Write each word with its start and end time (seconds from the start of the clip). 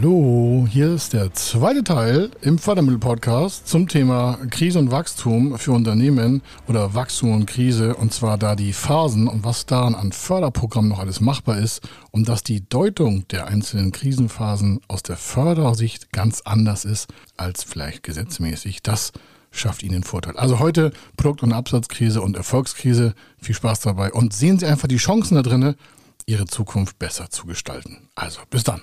Hallo, 0.00 0.64
hier 0.70 0.94
ist 0.94 1.12
der 1.12 1.32
zweite 1.32 1.82
Teil 1.82 2.30
im 2.40 2.58
Fördermittel-Podcast 2.58 3.66
zum 3.66 3.88
Thema 3.88 4.38
Krise 4.48 4.78
und 4.78 4.92
Wachstum 4.92 5.58
für 5.58 5.72
Unternehmen 5.72 6.42
oder 6.68 6.94
Wachstum 6.94 7.32
und 7.32 7.46
Krise 7.46 7.96
und 7.96 8.14
zwar 8.14 8.38
da 8.38 8.54
die 8.54 8.72
Phasen 8.72 9.26
und 9.26 9.42
was 9.42 9.66
daran 9.66 9.96
an 9.96 10.12
Förderprogrammen 10.12 10.88
noch 10.88 11.00
alles 11.00 11.20
machbar 11.20 11.58
ist 11.58 11.88
und 12.12 12.28
dass 12.28 12.44
die 12.44 12.68
Deutung 12.68 13.26
der 13.28 13.48
einzelnen 13.48 13.90
Krisenphasen 13.90 14.78
aus 14.86 15.02
der 15.02 15.16
Fördersicht 15.16 16.12
ganz 16.12 16.42
anders 16.42 16.84
ist 16.84 17.08
als 17.36 17.64
vielleicht 17.64 18.04
gesetzmäßig. 18.04 18.82
Das 18.84 19.10
schafft 19.50 19.82
Ihnen 19.82 20.04
Vorteil. 20.04 20.36
Also 20.36 20.60
heute 20.60 20.92
Produkt- 21.16 21.42
und 21.42 21.52
Absatzkrise 21.52 22.22
und 22.22 22.36
Erfolgskrise. 22.36 23.14
Viel 23.42 23.56
Spaß 23.56 23.80
dabei 23.80 24.12
und 24.12 24.32
sehen 24.32 24.60
Sie 24.60 24.66
einfach 24.66 24.86
die 24.86 24.98
Chancen 24.98 25.34
da 25.34 25.42
drinne, 25.42 25.74
Ihre 26.26 26.44
Zukunft 26.44 27.00
besser 27.00 27.30
zu 27.30 27.46
gestalten. 27.46 28.08
Also 28.14 28.42
bis 28.48 28.62
dann. 28.62 28.82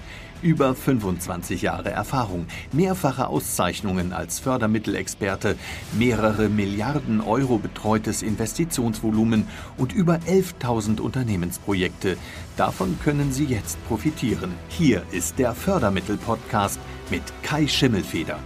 Über 0.41 0.73
25 0.73 1.61
Jahre 1.61 1.91
Erfahrung, 1.91 2.47
mehrfache 2.71 3.27
Auszeichnungen 3.27 4.11
als 4.11 4.39
Fördermittelexperte, 4.39 5.55
mehrere 5.93 6.49
Milliarden 6.49 7.21
Euro 7.21 7.59
betreutes 7.59 8.23
Investitionsvolumen 8.23 9.47
und 9.77 9.93
über 9.93 10.15
11.000 10.27 10.99
Unternehmensprojekte. 10.99 12.17
Davon 12.57 12.97
können 13.03 13.31
Sie 13.31 13.45
jetzt 13.45 13.77
profitieren. 13.87 14.53
Hier 14.69 15.03
ist 15.11 15.37
der 15.37 15.53
Fördermittel-Podcast 15.53 16.79
mit 17.11 17.21
Kai 17.43 17.67
Schimmelfeder. 17.67 18.39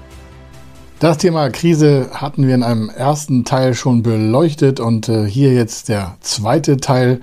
Das 0.99 1.17
Thema 1.17 1.49
Krise 1.49 2.09
hatten 2.13 2.47
wir 2.47 2.55
in 2.55 2.63
einem 2.63 2.89
ersten 2.89 3.45
Teil 3.45 3.73
schon 3.73 4.01
beleuchtet 4.01 4.79
und 4.79 5.07
äh, 5.07 5.25
hier 5.25 5.53
jetzt 5.53 5.89
der 5.89 6.17
zweite 6.21 6.77
Teil. 6.77 7.21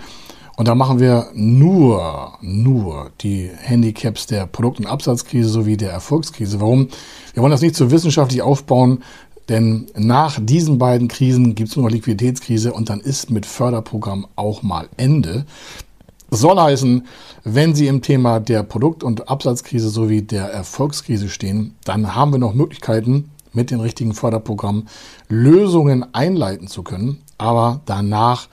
Und 0.57 0.69
da 0.69 0.75
machen 0.75 1.01
wir 1.01 1.29
nur, 1.35 2.35
nur 2.41 3.11
die 3.21 3.51
Handicaps 3.57 4.27
der 4.27 4.47
Produkt- 4.47 4.81
und 4.81 4.87
Absatzkrise 4.87 5.49
sowie 5.49 5.77
der 5.77 5.91
Erfolgskrise. 5.91 6.61
Warum? 6.61 6.89
Wir 7.33 7.43
wollen 7.43 7.53
das 7.53 7.63
nicht 7.63 7.75
zu 7.75 7.91
wissenschaftlich 7.91 8.43
aufbauen, 8.43 9.03
denn 9.49 9.87
nach 9.97 10.39
diesen 10.41 10.79
beiden 10.79 11.09
Krisen 11.09 11.55
gibt 11.55 11.71
es 11.71 11.77
nur 11.77 11.87
noch 11.87 11.93
Liquiditätskrise 11.93 12.73
und 12.73 12.91
dann 12.91 13.01
ist 13.01 13.31
mit 13.31 13.47
Förderprogramm 13.47 14.27
auch 14.37 14.63
mal 14.63 14.89
Ende. 14.97 15.47
Soll 16.31 16.59
heißen, 16.59 17.07
wenn 17.45 17.75
Sie 17.75 17.89
im 17.89 18.01
Thema 18.01 18.41
der 18.41 18.63
Produkt- 18.63 19.05
und 19.05 19.29
Absatzkrise 19.29 19.91
sowie 19.91 20.23
der 20.23 20.47
Erfolgskrise 20.47 21.29
stehen, 21.29 21.75
dann 21.85 22.15
haben 22.15 22.33
wir 22.33 22.39
noch 22.39 22.55
Möglichkeiten, 22.55 23.31
mit 23.53 23.71
den 23.71 23.81
richtigen 23.81 24.15
Förderprogrammen 24.15 24.89
Lösungen 25.29 26.07
einleiten 26.15 26.69
zu 26.69 26.83
können. 26.83 27.19
Aber 27.37 27.81
danach 27.85 28.49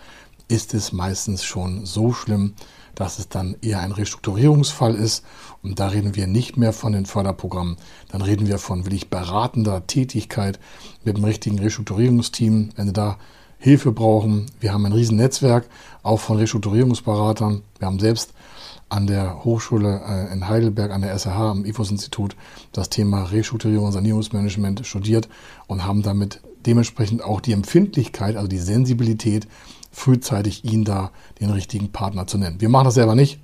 ist 0.50 0.73
es 0.73 0.92
meistens 0.92 1.45
schon 1.45 1.86
so 1.86 2.11
schlimm, 2.11 2.55
dass 2.95 3.17
es 3.17 3.30
dann 3.30 3.55
eher 3.61 3.80
ein 3.80 3.94
Restrukturierungsfall 3.94 4.95
ist. 4.95 5.23
Und 5.64 5.80
da 5.80 5.88
reden 5.88 6.16
wir 6.16 6.28
nicht 6.28 6.58
mehr 6.58 6.73
von 6.73 6.92
den 6.92 7.05
Förderprogrammen. 7.05 7.78
Dann 8.09 8.22
reden 8.22 8.47
wir 8.47 8.58
von 8.58 8.86
wirklich 8.86 9.09
beratender 9.09 9.88
Tätigkeit 9.88 10.59
mit 11.05 11.15
dem 11.15 11.23
richtigen 11.23 11.59
Restrukturierungsteam. 11.59 12.71
Wenn 12.76 12.88
Sie 12.88 12.93
da 12.93 13.17
Hilfe 13.58 13.92
brauchen, 13.92 14.48
wir 14.59 14.73
haben 14.73 14.86
ein 14.86 14.93
Riesennetzwerk, 14.93 15.67
auch 16.04 16.20
von 16.20 16.38
Restrukturierungsberatern. 16.38 17.61
Wir 17.77 17.86
haben 17.86 17.99
selbst 17.99 18.33
an 18.89 19.05
der 19.05 19.43
Hochschule 19.43 20.02
äh, 20.05 20.33
in 20.33 20.48
Heidelberg, 20.48 20.92
an 20.92 21.02
der 21.02 21.14
SRH, 21.17 21.52
am 21.52 21.65
IFOS-Institut, 21.65 22.36
das 22.71 22.89
Thema 22.89 23.23
Restrukturierung 23.23 23.86
und 23.86 23.92
Sanierungsmanagement 23.92 24.86
studiert 24.86 25.30
und 25.67 25.86
haben 25.86 26.02
damit 26.02 26.42
dementsprechend 26.65 27.23
auch 27.23 27.39
die 27.39 27.54
Empfindlichkeit, 27.54 28.36
also 28.36 28.48
die 28.48 28.58
Sensibilität, 28.58 29.48
frühzeitig 29.92 30.64
Ihnen 30.66 30.86
da 30.86 31.11
den 31.39 31.50
richtigen 31.50 31.92
Partner 31.92 32.27
zu 32.27 32.38
nennen. 32.38 32.61
Wir 32.61 32.70
machen 32.70 32.86
das 32.86 32.95
selber 32.95 33.16
nicht. 33.16 33.39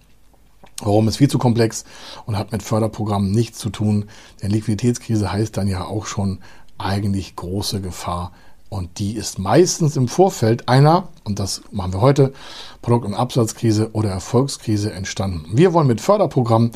Warum 0.82 1.08
ist 1.08 1.18
viel 1.18 1.30
zu 1.30 1.38
komplex 1.38 1.86
und 2.26 2.38
hat 2.38 2.52
mit 2.52 2.62
Förderprogrammen 2.62 3.32
nichts 3.32 3.60
zu 3.60 3.70
tun. 3.70 4.06
Denn 4.42 4.52
Liquiditätskrise 4.52 5.32
heißt 5.32 5.56
dann 5.56 5.68
ja 5.68 5.86
auch 5.86 6.06
schon 6.06 6.40
eigentlich 6.78 7.36
große 7.36 7.80
Gefahr. 7.82 8.32
Und 8.68 9.00
die 9.00 9.14
ist 9.14 9.40
meistens 9.40 9.96
im 9.96 10.10
Vorfeld 10.10 10.68
einer, 10.68 11.08
und 11.24 11.40
das 11.40 11.62
machen 11.72 11.94
wir 11.94 12.02
heute, 12.02 12.34
Produkt- 12.82 13.06
und 13.06 13.14
Absatzkrise 13.14 13.92
oder 13.94 14.10
Erfolgskrise 14.10 14.92
entstanden. 14.92 15.46
Wir 15.54 15.72
wollen 15.72 15.88
mit 15.88 16.02
Förderprogrammen 16.02 16.72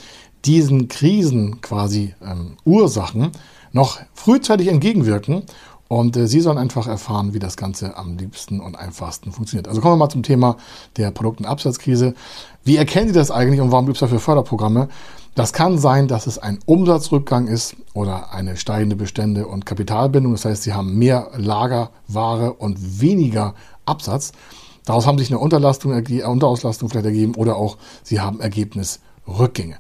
diesen 0.46 0.88
Krisen 0.88 1.60
quasi 1.60 2.14
ähm, 2.24 2.56
Ursachen 2.64 3.32
noch 3.72 4.00
frühzeitig 4.14 4.70
entgegenwirken 4.70 5.44
und 5.90 6.16
äh, 6.16 6.28
Sie 6.28 6.40
sollen 6.40 6.60
einfach 6.60 6.88
erfahren, 6.88 7.34
wie 7.34 7.40
das 7.40 7.58
Ganze 7.58 7.98
am 7.98 8.16
liebsten 8.16 8.62
und 8.62 8.76
einfachsten 8.76 9.32
funktioniert. 9.32 9.68
Also 9.68 9.82
kommen 9.82 9.96
wir 9.96 10.06
mal 10.06 10.10
zum 10.10 10.24
Thema 10.24 10.56
der 10.98 11.10
Produkt- 11.10 11.40
und 11.40 11.48
Absatzkrise. 11.48 12.14
Wie 12.64 12.78
erkennen 12.78 13.08
Sie 13.08 13.14
das 13.14 13.32
eigentlich 13.32 13.60
und 13.60 13.72
warum 13.72 13.88
gibt 13.88 13.98
es 13.98 14.02
dafür 14.02 14.20
Förderprogramme? 14.20 14.88
Das 15.34 15.52
kann 15.52 15.80
sein, 15.80 16.08
dass 16.08 16.28
es 16.28 16.38
ein 16.38 16.60
Umsatzrückgang 16.66 17.48
ist 17.48 17.76
oder 17.94 18.32
eine 18.34 18.56
steigende 18.56 18.96
Bestände- 18.96 19.48
und 19.48 19.66
Kapitalbindung. 19.66 20.34
Das 20.34 20.46
heißt, 20.46 20.62
Sie 20.62 20.74
haben 20.74 20.96
mehr 20.98 21.32
Lagerware 21.36 22.54
und 22.54 23.02
weniger 23.02 23.56
Absatz. 23.86 24.32
Daraus 24.86 25.08
haben 25.08 25.18
sich 25.18 25.32
eine 25.32 25.40
Unterlastung, 25.40 25.92
Unterauslastung 25.94 26.90
vielleicht 26.90 27.08
ergeben 27.08 27.34
oder 27.34 27.56
auch 27.56 27.78
Sie 28.04 28.20
haben 28.20 28.40
Ergebnisrückgänge. 28.42 29.78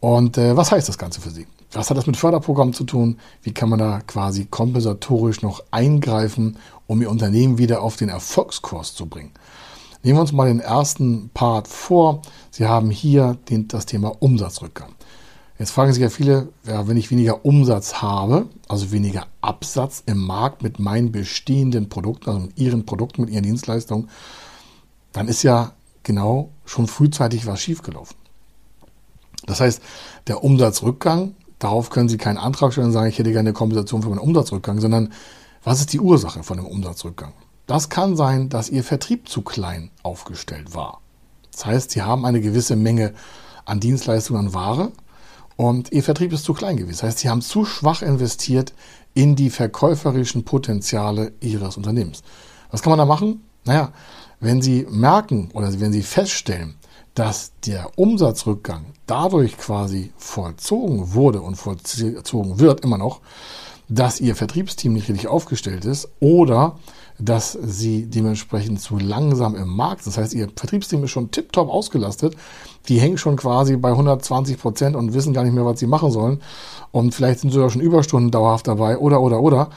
Und 0.00 0.36
äh, 0.36 0.56
was 0.56 0.72
heißt 0.72 0.88
das 0.88 0.98
Ganze 0.98 1.20
für 1.20 1.30
Sie? 1.30 1.46
Was 1.74 1.90
hat 1.90 1.96
das 1.96 2.06
mit 2.06 2.16
Förderprogrammen 2.16 2.72
zu 2.72 2.84
tun? 2.84 3.18
Wie 3.42 3.52
kann 3.52 3.68
man 3.68 3.80
da 3.80 4.00
quasi 4.00 4.46
kompensatorisch 4.46 5.42
noch 5.42 5.64
eingreifen, 5.72 6.56
um 6.86 7.02
Ihr 7.02 7.10
Unternehmen 7.10 7.58
wieder 7.58 7.82
auf 7.82 7.96
den 7.96 8.08
Erfolgskurs 8.08 8.94
zu 8.94 9.06
bringen? 9.06 9.32
Nehmen 10.04 10.18
wir 10.18 10.22
uns 10.22 10.32
mal 10.32 10.46
den 10.46 10.60
ersten 10.60 11.30
Part 11.34 11.66
vor. 11.66 12.22
Sie 12.50 12.66
haben 12.66 12.90
hier 12.90 13.38
den, 13.50 13.66
das 13.66 13.86
Thema 13.86 14.14
Umsatzrückgang. 14.20 14.94
Jetzt 15.58 15.72
fragen 15.72 15.92
sich 15.92 16.02
ja 16.02 16.10
viele, 16.10 16.48
ja, 16.64 16.86
wenn 16.86 16.96
ich 16.96 17.10
weniger 17.10 17.44
Umsatz 17.44 17.94
habe, 17.94 18.46
also 18.68 18.92
weniger 18.92 19.26
Absatz 19.40 20.02
im 20.06 20.18
Markt 20.18 20.62
mit 20.62 20.78
meinen 20.78 21.10
bestehenden 21.10 21.88
Produkten, 21.88 22.30
also 22.30 22.40
mit 22.40 22.58
Ihren 22.58 22.86
Produkten, 22.86 23.22
mit 23.22 23.30
Ihren 23.30 23.44
Dienstleistungen, 23.44 24.08
dann 25.12 25.26
ist 25.26 25.42
ja 25.42 25.72
genau 26.02 26.50
schon 26.64 26.86
frühzeitig 26.86 27.46
was 27.46 27.60
schiefgelaufen. 27.60 28.16
Das 29.46 29.60
heißt, 29.60 29.82
der 30.26 30.44
Umsatzrückgang 30.44 31.34
Darauf 31.64 31.88
können 31.88 32.10
Sie 32.10 32.18
keinen 32.18 32.36
Antrag 32.36 32.72
stellen 32.72 32.88
und 32.88 32.92
sagen, 32.92 33.08
ich 33.08 33.18
hätte 33.18 33.30
gerne 33.30 33.48
eine 33.48 33.54
Kompensation 33.54 34.02
für 34.02 34.10
meinen 34.10 34.18
Umsatzrückgang, 34.18 34.82
sondern 34.82 35.14
was 35.62 35.80
ist 35.80 35.94
die 35.94 35.98
Ursache 35.98 36.42
von 36.42 36.58
dem 36.58 36.66
Umsatzrückgang? 36.66 37.32
Das 37.66 37.88
kann 37.88 38.16
sein, 38.16 38.50
dass 38.50 38.68
Ihr 38.68 38.84
Vertrieb 38.84 39.30
zu 39.30 39.40
klein 39.40 39.90
aufgestellt 40.02 40.74
war. 40.74 41.00
Das 41.52 41.64
heißt, 41.64 41.90
Sie 41.92 42.02
haben 42.02 42.26
eine 42.26 42.42
gewisse 42.42 42.76
Menge 42.76 43.14
an 43.64 43.80
Dienstleistungen, 43.80 44.48
an 44.48 44.52
Ware 44.52 44.92
und 45.56 45.90
Ihr 45.90 46.02
Vertrieb 46.02 46.34
ist 46.34 46.44
zu 46.44 46.52
klein 46.52 46.76
gewesen. 46.76 46.98
Das 46.98 47.02
heißt, 47.04 47.18
Sie 47.20 47.30
haben 47.30 47.40
zu 47.40 47.64
schwach 47.64 48.02
investiert 48.02 48.74
in 49.14 49.34
die 49.34 49.48
verkäuferischen 49.48 50.44
Potenziale 50.44 51.32
Ihres 51.40 51.78
Unternehmens. 51.78 52.24
Was 52.72 52.82
kann 52.82 52.90
man 52.90 52.98
da 52.98 53.06
machen? 53.06 53.42
Naja, 53.64 53.90
wenn 54.38 54.60
Sie 54.60 54.86
merken 54.90 55.48
oder 55.54 55.80
wenn 55.80 55.94
Sie 55.94 56.02
feststellen, 56.02 56.74
dass 57.14 57.52
der 57.64 57.90
Umsatzrückgang 57.96 58.86
dadurch 59.06 59.56
quasi 59.56 60.12
vollzogen 60.16 61.14
wurde 61.14 61.40
und 61.40 61.56
vollzogen 61.56 62.58
wird 62.58 62.80
immer 62.80 62.98
noch, 62.98 63.20
dass 63.88 64.20
ihr 64.20 64.34
Vertriebsteam 64.34 64.94
nicht 64.94 65.08
richtig 65.08 65.28
aufgestellt 65.28 65.84
ist 65.84 66.08
oder 66.20 66.76
dass 67.18 67.52
sie 67.52 68.06
dementsprechend 68.06 68.80
zu 68.80 68.98
langsam 68.98 69.54
im 69.54 69.68
Markt. 69.68 70.06
Das 70.06 70.18
heißt, 70.18 70.34
ihr 70.34 70.48
Vertriebsteam 70.54 71.04
ist 71.04 71.12
schon 71.12 71.30
tiptop 71.30 71.68
ausgelastet. 71.68 72.36
Die 72.88 72.98
hängen 72.98 73.18
schon 73.18 73.36
quasi 73.36 73.76
bei 73.76 73.90
120 73.90 74.58
Prozent 74.58 74.96
und 74.96 75.14
wissen 75.14 75.32
gar 75.32 75.44
nicht 75.44 75.52
mehr, 75.52 75.64
was 75.64 75.78
sie 75.78 75.86
machen 75.86 76.10
sollen. 76.10 76.42
Und 76.90 77.14
vielleicht 77.14 77.40
sind 77.40 77.50
sogar 77.50 77.70
schon 77.70 77.82
Überstunden 77.82 78.32
dauerhaft 78.32 78.66
dabei 78.66 78.98
oder, 78.98 79.20
oder, 79.20 79.40
oder. 79.40 79.70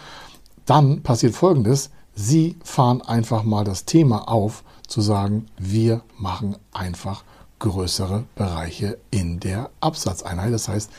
Dann 0.65 1.03
passiert 1.03 1.35
Folgendes. 1.35 1.91
Sie 2.15 2.55
fahren 2.63 3.03
einfach 3.03 3.43
mal 3.43 3.63
das 3.63 3.85
Thema 3.85 4.27
auf, 4.27 4.63
zu 4.87 5.01
sagen, 5.01 5.45
wir 5.59 6.01
machen 6.17 6.55
einfach 6.71 7.23
größere 7.59 8.25
Bereiche 8.35 8.97
in 9.11 9.39
der 9.39 9.69
Absatzeinheit. 9.79 10.53
Das 10.53 10.67
heißt, 10.67 10.91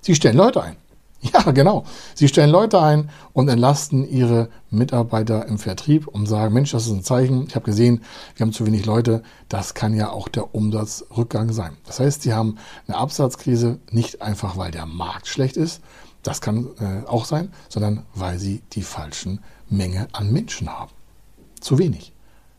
sie 0.00 0.14
stellen 0.14 0.36
Leute 0.36 0.62
ein. 0.62 0.76
Ja, 1.32 1.50
genau. 1.50 1.84
Sie 2.14 2.28
stellen 2.28 2.50
Leute 2.50 2.80
ein 2.80 3.10
und 3.32 3.48
entlasten 3.48 4.08
ihre 4.08 4.48
Mitarbeiter 4.70 5.46
im 5.46 5.58
Vertrieb 5.58 6.06
und 6.06 6.26
sagen, 6.26 6.54
Mensch, 6.54 6.72
das 6.72 6.86
ist 6.86 6.92
ein 6.92 7.02
Zeichen. 7.02 7.46
Ich 7.48 7.54
habe 7.54 7.64
gesehen, 7.64 8.02
wir 8.36 8.44
haben 8.44 8.52
zu 8.52 8.66
wenig 8.66 8.86
Leute. 8.86 9.22
Das 9.48 9.74
kann 9.74 9.94
ja 9.94 10.10
auch 10.10 10.28
der 10.28 10.54
Umsatzrückgang 10.54 11.52
sein. 11.52 11.76
Das 11.86 12.00
heißt, 12.00 12.22
sie 12.22 12.34
haben 12.34 12.58
eine 12.86 12.96
Absatzkrise 12.98 13.78
nicht 13.90 14.22
einfach, 14.22 14.56
weil 14.56 14.70
der 14.70 14.86
Markt 14.86 15.26
schlecht 15.26 15.56
ist, 15.56 15.80
das 16.22 16.40
kann 16.40 16.68
äh, 16.80 17.06
auch 17.06 17.24
sein, 17.24 17.52
sondern 17.68 18.04
weil 18.14 18.38
sie 18.38 18.62
die 18.72 18.82
falschen 18.82 19.40
Menge 19.68 20.08
an 20.12 20.32
Menschen 20.32 20.68
haben. 20.68 20.90
Zu 21.60 21.78
wenig. 21.78 22.12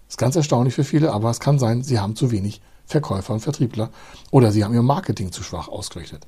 Das 0.08 0.14
ist 0.14 0.18
ganz 0.18 0.36
erstaunlich 0.38 0.74
für 0.74 0.86
viele, 0.86 1.12
aber 1.12 1.30
es 1.30 1.42
kann 1.42 1.60
sein, 1.60 1.84
sie 1.84 2.00
haben 2.00 2.16
zu 2.16 2.32
wenig 2.32 2.62
Verkäufer 2.88 3.34
und 3.34 3.42
Vertriebler 3.42 3.90
oder 4.32 4.52
sie 4.52 4.64
haben 4.64 4.74
ihr 4.74 4.82
Marketing 4.82 5.32
zu 5.32 5.44
schwach 5.44 5.68
ausgerichtet. 5.68 6.26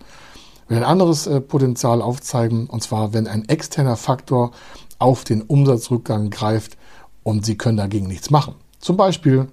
Ich 0.66 0.70
will 0.70 0.78
ein 0.78 0.84
anderes 0.84 1.26
äh, 1.26 1.42
Potenzial 1.42 2.02
aufzeigen, 2.02 2.68
und 2.68 2.84
zwar, 2.84 3.14
wenn 3.14 3.28
ein 3.28 3.50
externer 3.50 3.96
Faktor 3.96 4.52
auf 5.00 5.24
den 5.24 5.42
Umsatzrückgang 5.42 6.30
greift 6.30 6.78
und 7.24 7.46
Sie 7.46 7.58
können 7.58 7.78
dagegen 7.78 8.08
nichts 8.08 8.30
machen. 8.30 8.56
Zum 8.80 8.98
Beispiel, 8.98 9.48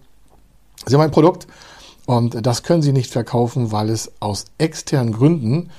Sie 0.85 0.95
haben 0.95 1.03
ein 1.03 1.11
Produkt 1.11 1.47
und 2.05 2.45
das 2.45 2.63
können 2.63 2.83
Sie 2.83 2.93
nicht 2.93 3.11
verkaufen, 3.11 3.73
weil 3.73 3.89
es 3.89 4.13
aus 4.21 4.47
externen 4.59 5.13
Gründen, 5.13 5.71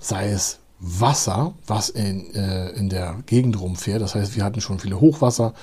sei 0.00 0.30
es 0.30 0.58
Wasser, 0.80 1.54
was 1.66 1.88
in, 1.88 2.34
äh, 2.34 2.70
in 2.70 2.88
der 2.88 3.16
Gegend 3.26 3.60
rumfährt, 3.60 4.02
das 4.02 4.14
heißt, 4.14 4.34
wir 4.34 4.44
hatten 4.44 4.60
schon 4.60 4.78
viele 4.78 5.00
Hochwasser 5.00 5.54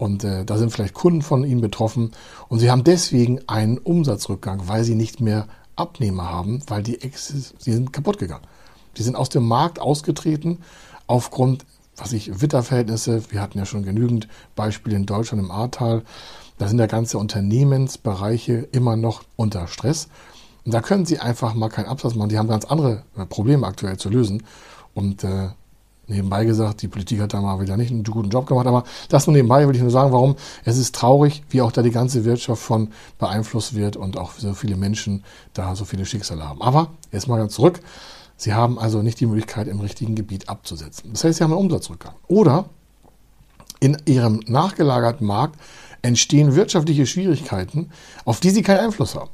und 0.00 0.24
äh, 0.24 0.46
da 0.46 0.56
sind 0.56 0.72
vielleicht 0.72 0.94
Kunden 0.94 1.20
von 1.20 1.44
Ihnen 1.44 1.60
betroffen 1.60 2.12
und 2.48 2.58
Sie 2.58 2.70
haben 2.70 2.84
deswegen 2.84 3.46
einen 3.48 3.76
Umsatzrückgang, 3.76 4.62
weil 4.66 4.82
Sie 4.82 4.94
nicht 4.94 5.20
mehr 5.20 5.46
Abnehmer 5.76 6.30
haben, 6.30 6.62
weil 6.68 6.82
die 6.82 7.02
Ex 7.02 7.28
sie 7.58 7.72
sind 7.72 7.92
kaputt 7.92 8.18
gegangen. 8.18 8.46
Die 8.96 9.02
sind 9.02 9.14
aus 9.14 9.28
dem 9.28 9.46
Markt 9.46 9.78
ausgetreten 9.78 10.58
aufgrund, 11.06 11.66
was 11.96 12.14
ich, 12.14 12.40
Witterverhältnisse. 12.40 13.30
Wir 13.30 13.42
hatten 13.42 13.58
ja 13.58 13.66
schon 13.66 13.82
genügend 13.82 14.26
Beispiele 14.56 14.96
in 14.96 15.04
Deutschland 15.04 15.44
im 15.44 15.50
Ahrtal. 15.50 16.02
Da 16.56 16.66
sind 16.66 16.78
ja 16.78 16.86
ganze 16.86 17.18
Unternehmensbereiche 17.18 18.68
immer 18.72 18.96
noch 18.96 19.22
unter 19.36 19.68
Stress. 19.68 20.08
Und 20.64 20.72
da 20.72 20.80
können 20.80 21.04
sie 21.04 21.18
einfach 21.18 21.52
mal 21.52 21.68
keinen 21.68 21.88
Absatz 21.88 22.14
machen. 22.14 22.30
Die 22.30 22.38
haben 22.38 22.48
ganz 22.48 22.64
andere 22.64 23.02
äh, 23.18 23.26
Probleme 23.26 23.66
aktuell 23.66 23.98
zu 23.98 24.08
lösen. 24.08 24.44
Und 24.94 25.24
äh, 25.24 25.50
nebenbei 26.10 26.44
gesagt, 26.44 26.82
die 26.82 26.88
Politik 26.88 27.20
hat 27.20 27.32
da 27.32 27.40
mal 27.40 27.60
wieder 27.60 27.76
nicht 27.76 27.90
einen 27.90 28.04
guten 28.04 28.28
Job 28.28 28.46
gemacht, 28.46 28.66
aber 28.66 28.84
das 29.08 29.26
nur 29.26 29.34
nebenbei 29.34 29.66
will 29.66 29.74
ich 29.74 29.82
nur 29.82 29.90
sagen, 29.90 30.12
warum 30.12 30.36
es 30.64 30.76
ist 30.76 30.94
traurig, 30.94 31.42
wie 31.48 31.62
auch 31.62 31.72
da 31.72 31.82
die 31.82 31.90
ganze 31.90 32.24
Wirtschaft 32.24 32.62
von 32.62 32.88
beeinflusst 33.18 33.74
wird 33.74 33.96
und 33.96 34.18
auch 34.18 34.32
so 34.36 34.52
viele 34.54 34.76
Menschen 34.76 35.24
da 35.54 35.74
so 35.74 35.84
viele 35.84 36.04
Schicksale 36.04 36.46
haben. 36.46 36.60
Aber 36.60 36.90
jetzt 37.12 37.28
mal 37.28 37.38
ganz 37.38 37.54
zurück. 37.54 37.80
Sie 38.36 38.54
haben 38.54 38.78
also 38.78 39.02
nicht 39.02 39.20
die 39.20 39.26
Möglichkeit, 39.26 39.68
im 39.68 39.80
richtigen 39.80 40.14
Gebiet 40.14 40.48
abzusetzen. 40.48 41.10
Das 41.12 41.24
heißt, 41.24 41.38
Sie 41.38 41.44
haben 41.44 41.52
einen 41.52 41.60
Umsatzrückgang. 41.60 42.14
Oder 42.26 42.64
in 43.80 43.98
Ihrem 44.06 44.40
nachgelagerten 44.46 45.26
Markt 45.26 45.60
entstehen 46.02 46.54
wirtschaftliche 46.54 47.06
Schwierigkeiten, 47.06 47.90
auf 48.24 48.40
die 48.40 48.50
Sie 48.50 48.62
keinen 48.62 48.80
Einfluss 48.80 49.14
haben. 49.14 49.30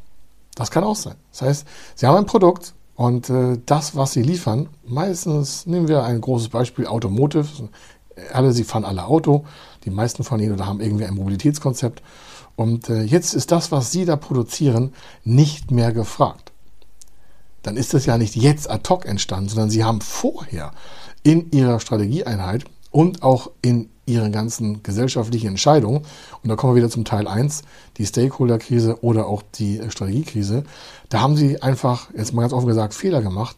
Das 0.56 0.70
kann 0.70 0.82
auch 0.82 0.96
sein. 0.96 1.14
Das 1.30 1.42
heißt, 1.42 1.66
Sie 1.94 2.06
haben 2.06 2.16
ein 2.16 2.26
Produkt, 2.26 2.74
und 2.96 3.28
äh, 3.28 3.58
das, 3.64 3.94
was 3.94 4.12
sie 4.12 4.22
liefern, 4.22 4.70
meistens 4.86 5.66
nehmen 5.66 5.86
wir 5.86 6.02
ein 6.02 6.20
großes 6.20 6.48
Beispiel 6.48 6.86
Automotive. 6.86 7.46
Alle, 8.32 8.52
sie 8.52 8.64
fahren 8.64 8.86
alle 8.86 9.04
Auto. 9.04 9.44
Die 9.84 9.90
meisten 9.90 10.24
von 10.24 10.40
ihnen 10.40 10.54
oder 10.54 10.66
haben 10.66 10.80
irgendwie 10.80 11.04
ein 11.04 11.14
Mobilitätskonzept. 11.14 12.02
Und 12.56 12.88
äh, 12.88 13.02
jetzt 13.02 13.34
ist 13.34 13.52
das, 13.52 13.70
was 13.70 13.92
sie 13.92 14.06
da 14.06 14.16
produzieren, 14.16 14.94
nicht 15.24 15.70
mehr 15.70 15.92
gefragt. 15.92 16.52
Dann 17.62 17.76
ist 17.76 17.92
das 17.92 18.06
ja 18.06 18.16
nicht 18.16 18.34
jetzt 18.34 18.70
ad 18.70 18.88
hoc 18.88 19.04
entstanden, 19.04 19.50
sondern 19.50 19.70
sie 19.70 19.84
haben 19.84 20.00
vorher 20.00 20.72
in 21.22 21.50
ihrer 21.50 21.80
Strategieeinheit 21.80 22.64
und 22.96 23.22
auch 23.22 23.50
in 23.60 23.90
ihren 24.06 24.32
ganzen 24.32 24.82
gesellschaftlichen 24.82 25.48
Entscheidungen, 25.48 26.00
und 26.42 26.48
da 26.48 26.56
kommen 26.56 26.72
wir 26.72 26.78
wieder 26.78 26.88
zum 26.88 27.04
Teil 27.04 27.28
1, 27.28 27.60
die 27.98 28.06
Stakeholder-Krise 28.06 29.02
oder 29.02 29.26
auch 29.26 29.42
die 29.42 29.82
Strategiekrise, 29.90 30.64
da 31.10 31.20
haben 31.20 31.36
sie 31.36 31.60
einfach, 31.60 32.08
jetzt 32.16 32.32
mal 32.32 32.40
ganz 32.40 32.54
offen 32.54 32.68
gesagt, 32.68 32.94
Fehler 32.94 33.20
gemacht 33.20 33.54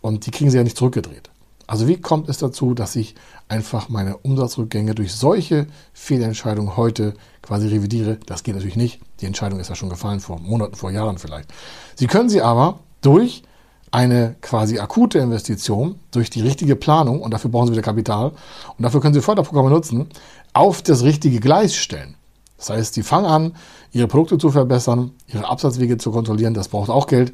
und 0.00 0.26
die 0.26 0.32
kriegen 0.32 0.50
sie 0.50 0.56
ja 0.56 0.64
nicht 0.64 0.76
zurückgedreht. 0.76 1.30
Also 1.68 1.86
wie 1.86 2.00
kommt 2.00 2.28
es 2.28 2.38
dazu, 2.38 2.74
dass 2.74 2.96
ich 2.96 3.14
einfach 3.46 3.90
meine 3.90 4.16
Umsatzrückgänge 4.16 4.96
durch 4.96 5.14
solche 5.14 5.68
Fehlentscheidungen 5.92 6.76
heute 6.76 7.14
quasi 7.42 7.68
revidiere? 7.68 8.18
Das 8.26 8.42
geht 8.42 8.56
natürlich 8.56 8.74
nicht. 8.74 8.98
Die 9.20 9.26
Entscheidung 9.26 9.60
ist 9.60 9.68
ja 9.68 9.76
schon 9.76 9.88
gefallen 9.88 10.18
vor 10.18 10.40
Monaten, 10.40 10.74
vor 10.74 10.90
Jahren 10.90 11.18
vielleicht. 11.18 11.48
Sie 11.94 12.08
können 12.08 12.28
sie 12.28 12.42
aber 12.42 12.80
durch 13.02 13.44
eine 13.90 14.36
quasi 14.40 14.78
akute 14.78 15.18
Investition 15.18 15.96
durch 16.10 16.30
die 16.30 16.42
richtige 16.42 16.76
Planung, 16.76 17.20
und 17.20 17.32
dafür 17.32 17.50
brauchen 17.50 17.66
Sie 17.66 17.72
wieder 17.72 17.82
Kapital, 17.82 18.32
und 18.76 18.82
dafür 18.82 19.00
können 19.00 19.14
Sie 19.14 19.20
Förderprogramme 19.20 19.70
nutzen, 19.70 20.08
auf 20.52 20.82
das 20.82 21.02
richtige 21.02 21.40
Gleis 21.40 21.74
stellen. 21.74 22.14
Das 22.56 22.70
heißt, 22.70 22.94
Sie 22.94 23.02
fangen 23.02 23.26
an, 23.26 23.52
Ihre 23.92 24.06
Produkte 24.06 24.38
zu 24.38 24.50
verbessern, 24.50 25.12
Ihre 25.26 25.48
Absatzwege 25.48 25.96
zu 25.98 26.10
kontrollieren, 26.12 26.54
das 26.54 26.68
braucht 26.68 26.90
auch 26.90 27.06
Geld. 27.06 27.32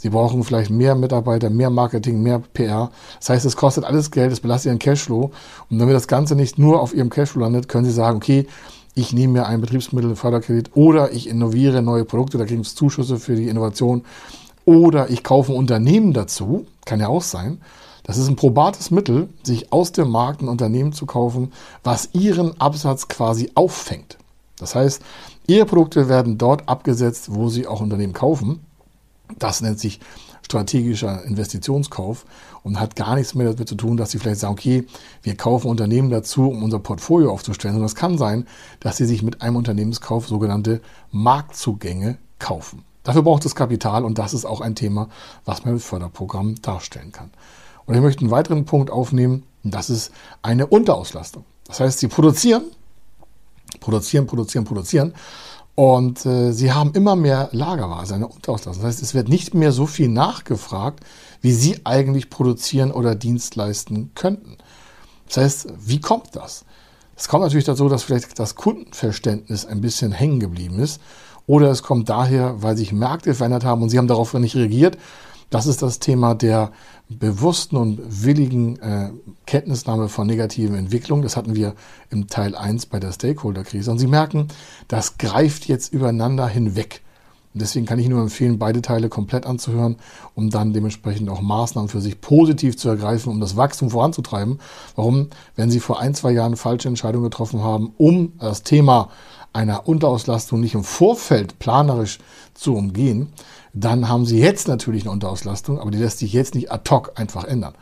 Sie 0.00 0.10
brauchen 0.10 0.44
vielleicht 0.44 0.70
mehr 0.70 0.94
Mitarbeiter, 0.94 1.50
mehr 1.50 1.70
Marketing, 1.70 2.22
mehr 2.22 2.38
PR. 2.38 2.92
Das 3.18 3.30
heißt, 3.30 3.44
es 3.44 3.56
kostet 3.56 3.82
alles 3.82 4.12
Geld, 4.12 4.30
es 4.30 4.38
belastet 4.38 4.70
Ihren 4.70 4.78
Cashflow. 4.78 5.32
Und 5.68 5.78
damit 5.78 5.96
das 5.96 6.06
Ganze 6.06 6.36
nicht 6.36 6.56
nur 6.56 6.80
auf 6.80 6.94
Ihrem 6.94 7.10
Cashflow 7.10 7.40
landet, 7.40 7.68
können 7.68 7.84
Sie 7.84 7.90
sagen, 7.90 8.18
okay, 8.18 8.46
ich 8.94 9.12
nehme 9.12 9.34
mir 9.34 9.46
einen 9.46 9.60
Betriebsmittelförderkredit 9.60 10.70
oder 10.74 11.12
ich 11.12 11.28
innoviere 11.28 11.82
neue 11.82 12.04
Produkte, 12.04 12.38
da 12.38 12.44
kriegen 12.44 12.62
Sie 12.62 12.74
Zuschüsse 12.76 13.18
für 13.18 13.34
die 13.34 13.48
Innovation 13.48 14.04
oder 14.68 15.08
ich 15.08 15.24
kaufe 15.24 15.50
ein 15.50 15.56
Unternehmen 15.56 16.12
dazu, 16.12 16.66
kann 16.84 17.00
ja 17.00 17.08
auch 17.08 17.22
sein. 17.22 17.58
Das 18.02 18.18
ist 18.18 18.28
ein 18.28 18.36
probates 18.36 18.90
Mittel, 18.90 19.30
sich 19.42 19.72
aus 19.72 19.92
dem 19.92 20.10
Markt 20.10 20.42
ein 20.42 20.48
Unternehmen 20.48 20.92
zu 20.92 21.06
kaufen, 21.06 21.54
was 21.82 22.10
ihren 22.12 22.60
Absatz 22.60 23.08
quasi 23.08 23.50
auffängt. 23.54 24.18
Das 24.58 24.74
heißt, 24.74 25.00
ihre 25.46 25.64
Produkte 25.64 26.10
werden 26.10 26.36
dort 26.36 26.68
abgesetzt, 26.68 27.34
wo 27.34 27.48
sie 27.48 27.66
auch 27.66 27.80
Unternehmen 27.80 28.12
kaufen. 28.12 28.60
Das 29.38 29.62
nennt 29.62 29.80
sich 29.80 30.00
strategischer 30.42 31.24
Investitionskauf 31.24 32.26
und 32.62 32.78
hat 32.78 32.94
gar 32.94 33.14
nichts 33.14 33.34
mehr 33.34 33.50
damit 33.50 33.70
zu 33.70 33.74
tun, 33.74 33.96
dass 33.96 34.10
sie 34.10 34.18
vielleicht 34.18 34.40
sagen, 34.40 34.52
okay, 34.52 34.86
wir 35.22 35.34
kaufen 35.34 35.70
Unternehmen 35.70 36.10
dazu, 36.10 36.50
um 36.50 36.62
unser 36.62 36.78
Portfolio 36.78 37.32
aufzustellen, 37.32 37.74
sondern 37.74 37.86
es 37.86 37.94
kann 37.94 38.18
sein, 38.18 38.46
dass 38.80 38.98
sie 38.98 39.06
sich 39.06 39.22
mit 39.22 39.40
einem 39.40 39.56
Unternehmenskauf 39.56 40.28
sogenannte 40.28 40.82
Marktzugänge 41.10 42.18
kaufen. 42.38 42.84
Dafür 43.08 43.22
braucht 43.22 43.46
es 43.46 43.54
Kapital 43.54 44.04
und 44.04 44.18
das 44.18 44.34
ist 44.34 44.44
auch 44.44 44.60
ein 44.60 44.74
Thema, 44.74 45.08
was 45.46 45.64
man 45.64 45.72
mit 45.72 45.82
Förderprogrammen 45.82 46.60
darstellen 46.60 47.10
kann. 47.10 47.30
Und 47.86 47.94
ich 47.94 48.02
möchte 48.02 48.20
einen 48.20 48.30
weiteren 48.30 48.66
Punkt 48.66 48.90
aufnehmen, 48.90 49.44
und 49.64 49.72
das 49.72 49.88
ist 49.88 50.12
eine 50.42 50.66
Unterauslastung. 50.66 51.46
Das 51.64 51.80
heißt, 51.80 52.00
sie 52.00 52.08
produzieren, 52.08 52.64
produzieren, 53.80 54.26
produzieren, 54.26 54.66
produzieren 54.66 55.14
und 55.74 56.26
äh, 56.26 56.52
sie 56.52 56.70
haben 56.70 56.92
immer 56.92 57.16
mehr 57.16 57.48
Lagerware, 57.52 58.00
also 58.00 58.12
eine 58.12 58.28
Unterauslastung. 58.28 58.82
Das 58.82 58.92
heißt, 58.96 59.02
es 59.02 59.14
wird 59.14 59.30
nicht 59.30 59.54
mehr 59.54 59.72
so 59.72 59.86
viel 59.86 60.10
nachgefragt, 60.10 61.02
wie 61.40 61.52
sie 61.52 61.80
eigentlich 61.86 62.28
produzieren 62.28 62.90
oder 62.90 63.14
Dienst 63.14 63.56
leisten 63.56 64.10
könnten. 64.16 64.58
Das 65.28 65.38
heißt, 65.38 65.68
wie 65.80 66.02
kommt 66.02 66.36
das? 66.36 66.66
Es 67.16 67.26
kommt 67.26 67.42
natürlich 67.42 67.64
dazu, 67.64 67.88
dass 67.88 68.02
vielleicht 68.02 68.38
das 68.38 68.54
Kundenverständnis 68.54 69.64
ein 69.64 69.80
bisschen 69.80 70.12
hängen 70.12 70.40
geblieben 70.40 70.78
ist 70.78 71.00
oder 71.48 71.70
es 71.70 71.82
kommt 71.82 72.08
daher, 72.10 72.62
weil 72.62 72.76
sich 72.76 72.92
Märkte 72.92 73.34
verändert 73.34 73.64
haben 73.64 73.82
und 73.82 73.88
sie 73.88 73.98
haben 73.98 74.06
darauf 74.06 74.32
nicht 74.34 74.54
reagiert. 74.54 74.98
Das 75.50 75.66
ist 75.66 75.80
das 75.80 75.98
Thema 75.98 76.34
der 76.34 76.70
bewussten 77.08 77.76
und 77.76 78.00
willigen 78.22 78.78
äh, 78.80 79.10
Kenntnisnahme 79.46 80.10
von 80.10 80.26
negativen 80.26 80.76
Entwicklungen. 80.76 81.22
Das 81.22 81.38
hatten 81.38 81.56
wir 81.56 81.74
im 82.10 82.26
Teil 82.26 82.54
1 82.54 82.86
bei 82.86 83.00
der 83.00 83.12
Stakeholder-Krise. 83.12 83.90
Und 83.90 83.98
Sie 83.98 84.06
merken, 84.06 84.48
das 84.88 85.16
greift 85.16 85.66
jetzt 85.68 85.90
übereinander 85.90 86.46
hinweg. 86.46 87.00
Und 87.54 87.62
deswegen 87.62 87.86
kann 87.86 87.98
ich 87.98 88.10
nur 88.10 88.20
empfehlen, 88.20 88.58
beide 88.58 88.82
Teile 88.82 89.08
komplett 89.08 89.46
anzuhören, 89.46 89.96
um 90.34 90.50
dann 90.50 90.74
dementsprechend 90.74 91.30
auch 91.30 91.40
Maßnahmen 91.40 91.88
für 91.88 92.02
sich 92.02 92.20
positiv 92.20 92.76
zu 92.76 92.90
ergreifen, 92.90 93.32
um 93.32 93.40
das 93.40 93.56
Wachstum 93.56 93.88
voranzutreiben. 93.88 94.60
Warum? 94.96 95.28
Wenn 95.56 95.70
Sie 95.70 95.80
vor 95.80 95.98
ein, 95.98 96.14
zwei 96.14 96.32
Jahren 96.32 96.56
falsche 96.56 96.88
Entscheidungen 96.88 97.24
getroffen 97.24 97.62
haben, 97.62 97.94
um 97.96 98.34
das 98.38 98.64
Thema 98.64 99.08
einer 99.52 99.88
Unterauslastung 99.88 100.60
nicht 100.60 100.74
im 100.74 100.84
Vorfeld 100.84 101.58
planerisch 101.58 102.18
zu 102.54 102.74
umgehen, 102.74 103.32
dann 103.72 104.08
haben 104.08 104.26
Sie 104.26 104.38
jetzt 104.38 104.68
natürlich 104.68 105.02
eine 105.02 105.12
Unterauslastung, 105.12 105.78
aber 105.78 105.90
die 105.90 105.98
lässt 105.98 106.18
sich 106.18 106.32
jetzt 106.32 106.54
nicht 106.54 106.72
ad 106.72 106.90
hoc 106.90 107.12
einfach 107.16 107.44
ändern. 107.44 107.74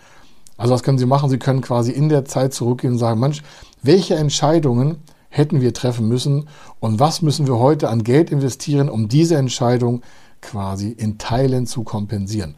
Also 0.56 0.73
was 0.73 0.82
können 0.82 0.99
Sie 0.99 1.06
machen? 1.06 1.30
Sie 1.30 1.38
können 1.38 1.61
quasi 1.61 1.92
in 1.92 2.08
der 2.08 2.25
Zeit 2.25 2.54
zurückgehen 2.54 2.94
und 2.94 2.99
sagen, 2.99 3.20
Mensch, 3.20 3.42
welche 3.82 4.14
Entscheidungen 4.14 4.99
hätten 5.28 5.61
wir 5.61 5.75
treffen 5.75 6.08
müssen 6.08 6.49
und 6.80 6.99
was 6.99 7.20
müssen 7.20 7.46
wir 7.46 7.58
heute 7.58 7.90
an 7.90 8.04
Geld 8.04 8.30
investieren, 8.30 8.88
um 8.88 9.08
diese 9.08 9.37
Entscheidung 9.37 10.02
quasi 10.40 10.90
in 10.90 11.18
Teilen 11.18 11.66
zu 11.66 11.85
kompensieren. 11.85 12.54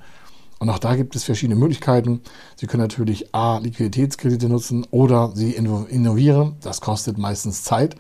Und 0.59 0.71
auch 0.71 0.79
da 0.79 0.97
gibt 0.97 1.15
es 1.15 1.25
verschiedene 1.25 1.59
Möglichkeiten. 1.59 2.21
Sie 2.57 2.67
können 2.67 2.83
natürlich 2.83 3.35
A, 3.35 3.59
Liquiditätskredite 3.59 4.49
nutzen 4.49 4.87
oder 4.91 5.33
Sie 5.35 5.53
innovieren. 5.53 6.57
Das 6.61 6.81
kostet 6.81 7.17
meistens 7.17 7.63
Zeit. 7.63 7.95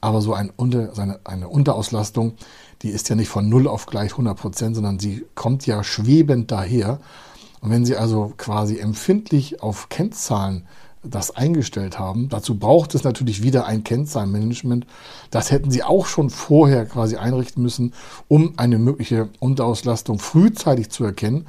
Aber 0.00 0.22
so 0.22 0.32
ein 0.32 0.50
Unter, 0.54 0.94
seine, 0.94 1.20
eine 1.24 1.48
Unterauslastung, 1.48 2.34
die 2.82 2.88
ist 2.88 3.08
ja 3.08 3.16
nicht 3.16 3.28
von 3.28 3.48
0 3.48 3.68
auf 3.68 3.86
gleich 3.86 4.12
100 4.12 4.38
Prozent, 4.38 4.74
sondern 4.76 4.98
sie 4.98 5.24
kommt 5.34 5.66
ja 5.66 5.84
schwebend 5.84 6.50
daher. 6.50 7.00
Und 7.60 7.70
wenn 7.70 7.84
Sie 7.84 7.96
also 7.96 8.32
quasi 8.38 8.78
empfindlich 8.78 9.62
auf 9.62 9.90
Kennzahlen 9.90 10.66
das 11.02 11.30
eingestellt 11.34 11.98
haben, 11.98 12.28
dazu 12.28 12.58
braucht 12.58 12.94
es 12.94 13.04
natürlich 13.04 13.42
wieder 13.42 13.66
ein 13.66 13.84
Kennzahlenmanagement. 13.84 14.86
Das 15.30 15.50
hätten 15.50 15.70
Sie 15.70 15.82
auch 15.82 16.06
schon 16.06 16.30
vorher 16.30 16.86
quasi 16.86 17.16
einrichten 17.16 17.62
müssen, 17.62 17.94
um 18.28 18.54
eine 18.58 18.78
mögliche 18.78 19.28
Unterauslastung 19.38 20.18
frühzeitig 20.18 20.90
zu 20.90 21.04
erkennen 21.04 21.46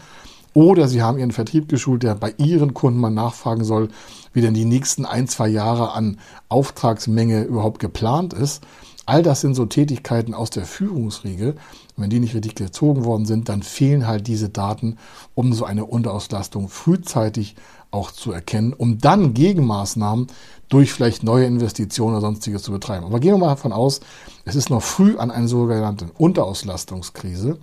Oder 0.53 0.87
Sie 0.87 1.01
haben 1.01 1.17
Ihren 1.17 1.31
Vertrieb 1.31 1.69
geschult, 1.69 2.03
der 2.03 2.15
bei 2.15 2.33
Ihren 2.37 2.73
Kunden 2.73 2.99
mal 2.99 3.09
nachfragen 3.09 3.63
soll, 3.63 3.89
wie 4.33 4.41
denn 4.41 4.53
die 4.53 4.65
nächsten 4.65 5.05
ein, 5.05 5.27
zwei 5.27 5.47
Jahre 5.47 5.93
an 5.93 6.19
Auftragsmenge 6.49 7.43
überhaupt 7.43 7.79
geplant 7.79 8.33
ist. 8.33 8.61
All 9.05 9.23
das 9.23 9.41
sind 9.41 9.55
so 9.55 9.65
Tätigkeiten 9.65 10.33
aus 10.33 10.51
der 10.51 10.65
Führungsriege. 10.65 11.55
wenn 11.97 12.09
die 12.09 12.19
nicht 12.19 12.33
richtig 12.33 12.55
gezogen 12.55 13.03
worden 13.05 13.25
sind, 13.25 13.49
dann 13.49 13.61
fehlen 13.61 14.07
halt 14.07 14.25
diese 14.27 14.49
Daten, 14.49 14.97
um 15.35 15.53
so 15.53 15.65
eine 15.65 15.85
Unterauslastung 15.85 16.67
frühzeitig 16.67 17.55
auch 17.91 18.11
zu 18.11 18.31
erkennen, 18.31 18.73
um 18.73 18.97
dann 18.97 19.33
Gegenmaßnahmen 19.33 20.27
durch 20.69 20.93
vielleicht 20.93 21.23
neue 21.23 21.45
Investitionen 21.45 22.13
oder 22.13 22.21
sonstiges 22.21 22.63
zu 22.63 22.71
betreiben. 22.71 23.05
Aber 23.05 23.19
gehen 23.19 23.33
wir 23.33 23.37
mal 23.37 23.49
davon 23.49 23.73
aus, 23.73 23.99
es 24.45 24.55
ist 24.55 24.69
noch 24.69 24.81
früh 24.81 25.17
an 25.17 25.29
einer 25.29 25.47
sogenannten 25.47 26.09
Unterauslastungskrise, 26.17 27.57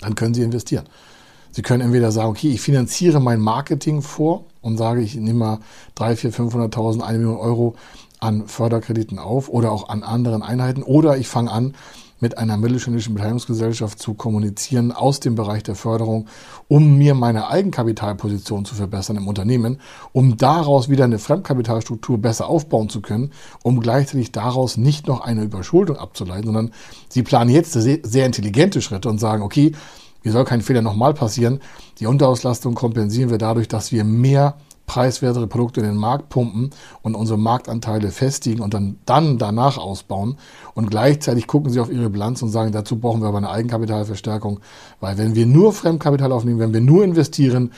dann 0.00 0.14
können 0.16 0.34
Sie 0.34 0.42
investieren. 0.42 0.86
Sie 1.52 1.62
können 1.62 1.82
entweder 1.82 2.12
sagen, 2.12 2.30
okay, 2.30 2.50
ich 2.50 2.60
finanziere 2.60 3.20
mein 3.20 3.40
Marketing 3.40 4.02
vor 4.02 4.44
und 4.60 4.76
sage, 4.76 5.00
ich 5.00 5.14
nehme 5.16 5.38
mal 5.38 5.58
3, 5.96 6.16
4, 6.16 6.32
500.000, 6.32 7.02
eine 7.02 7.18
Million 7.18 7.36
Euro 7.36 7.74
an 8.20 8.46
Förderkrediten 8.46 9.18
auf 9.18 9.48
oder 9.48 9.72
auch 9.72 9.88
an 9.88 10.02
anderen 10.02 10.42
Einheiten. 10.42 10.82
Oder 10.82 11.16
ich 11.16 11.28
fange 11.28 11.50
an, 11.50 11.74
mit 12.20 12.38
einer 12.38 12.56
mittelständischen 12.56 13.14
Beteiligungsgesellschaft 13.14 13.98
zu 13.98 14.14
kommunizieren 14.14 14.92
aus 14.92 15.20
dem 15.20 15.34
Bereich 15.34 15.62
der 15.62 15.74
Förderung, 15.74 16.28
um 16.68 16.98
mir 16.98 17.14
meine 17.14 17.48
Eigenkapitalposition 17.48 18.64
zu 18.64 18.74
verbessern 18.74 19.16
im 19.16 19.26
Unternehmen, 19.26 19.80
um 20.12 20.36
daraus 20.36 20.88
wieder 20.88 21.04
eine 21.04 21.18
Fremdkapitalstruktur 21.18 22.18
besser 22.18 22.48
aufbauen 22.48 22.88
zu 22.88 23.00
können, 23.00 23.32
um 23.62 23.80
gleichzeitig 23.80 24.32
daraus 24.32 24.76
nicht 24.76 25.06
noch 25.06 25.22
eine 25.22 25.42
Überschuldung 25.42 25.96
abzuleiten, 25.96 26.44
sondern 26.44 26.72
sie 27.08 27.22
planen 27.22 27.50
jetzt 27.50 27.72
sehr 27.72 28.26
intelligente 28.26 28.82
Schritte 28.82 29.08
und 29.08 29.18
sagen, 29.18 29.42
okay, 29.42 29.72
wie 30.22 30.30
soll 30.30 30.44
kein 30.44 30.62
Fehler 30.62 30.82
nochmal 30.82 31.14
passieren? 31.14 31.60
Die 31.98 32.06
Unterauslastung 32.06 32.74
kompensieren 32.74 33.30
wir 33.30 33.38
dadurch, 33.38 33.68
dass 33.68 33.92
wir 33.92 34.04
mehr 34.04 34.56
preiswertere 34.90 35.46
Produkte 35.46 35.78
in 35.78 35.86
den 35.86 35.96
Markt 35.96 36.30
pumpen 36.30 36.70
und 37.02 37.14
unsere 37.14 37.38
Marktanteile 37.38 38.10
festigen 38.10 38.60
und 38.60 38.74
dann, 38.74 38.98
dann 39.06 39.38
danach 39.38 39.78
ausbauen. 39.78 40.36
Und 40.74 40.90
gleichzeitig 40.90 41.46
gucken 41.46 41.70
sie 41.70 41.78
auf 41.78 41.92
ihre 41.92 42.10
Bilanz 42.10 42.42
und 42.42 42.48
sagen, 42.48 42.72
dazu 42.72 42.98
brauchen 42.98 43.20
wir 43.20 43.28
aber 43.28 43.38
eine 43.38 43.50
Eigenkapitalverstärkung, 43.50 44.58
weil 44.98 45.16
wenn 45.16 45.36
wir 45.36 45.46
nur 45.46 45.72
Fremdkapital 45.72 46.32
aufnehmen, 46.32 46.58
wenn 46.58 46.74
wir 46.74 46.80
nur 46.80 47.04
investieren, 47.04 47.70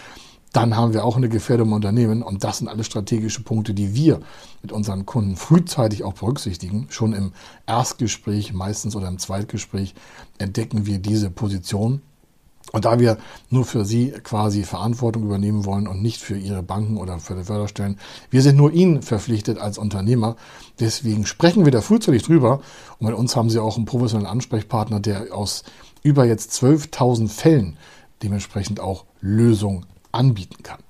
dann 0.54 0.74
haben 0.74 0.94
wir 0.94 1.04
auch 1.04 1.18
eine 1.18 1.28
Gefährdung 1.28 1.68
im 1.68 1.74
Unternehmen. 1.74 2.22
Und 2.22 2.44
das 2.44 2.58
sind 2.58 2.68
alle 2.68 2.82
strategische 2.82 3.42
Punkte, 3.42 3.74
die 3.74 3.94
wir 3.94 4.20
mit 4.62 4.72
unseren 4.72 5.04
Kunden 5.04 5.36
frühzeitig 5.36 6.04
auch 6.04 6.14
berücksichtigen. 6.14 6.86
Schon 6.88 7.12
im 7.12 7.32
Erstgespräch 7.66 8.54
meistens 8.54 8.96
oder 8.96 9.08
im 9.08 9.18
Zweitgespräch 9.18 9.94
entdecken 10.38 10.86
wir 10.86 10.98
diese 10.98 11.28
Position 11.28 12.00
und 12.72 12.86
da 12.86 12.98
wir 12.98 13.18
nur 13.50 13.64
für 13.64 13.84
Sie 13.84 14.10
quasi 14.10 14.64
Verantwortung 14.64 15.24
übernehmen 15.24 15.64
wollen 15.66 15.86
und 15.86 16.02
nicht 16.02 16.20
für 16.20 16.36
Ihre 16.36 16.62
Banken 16.62 16.96
oder 16.96 17.18
für 17.18 17.34
die 17.34 17.44
Förderstellen, 17.44 17.98
wir 18.30 18.42
sind 18.42 18.56
nur 18.56 18.72
Ihnen 18.72 19.02
verpflichtet 19.02 19.58
als 19.58 19.76
Unternehmer. 19.78 20.36
Deswegen 20.80 21.26
sprechen 21.26 21.64
wir 21.64 21.72
da 21.72 21.82
frühzeitig 21.82 22.22
drüber. 22.22 22.60
Und 22.98 23.06
bei 23.06 23.14
uns 23.14 23.36
haben 23.36 23.50
Sie 23.50 23.58
auch 23.58 23.76
einen 23.76 23.84
professionellen 23.84 24.30
Ansprechpartner, 24.30 25.00
der 25.00 25.34
aus 25.34 25.64
über 26.02 26.24
jetzt 26.24 26.50
12.000 26.52 27.28
Fällen 27.28 27.76
dementsprechend 28.22 28.80
auch 28.80 29.04
Lösungen 29.20 29.86
anbieten 30.10 30.62
kann. 30.62 30.80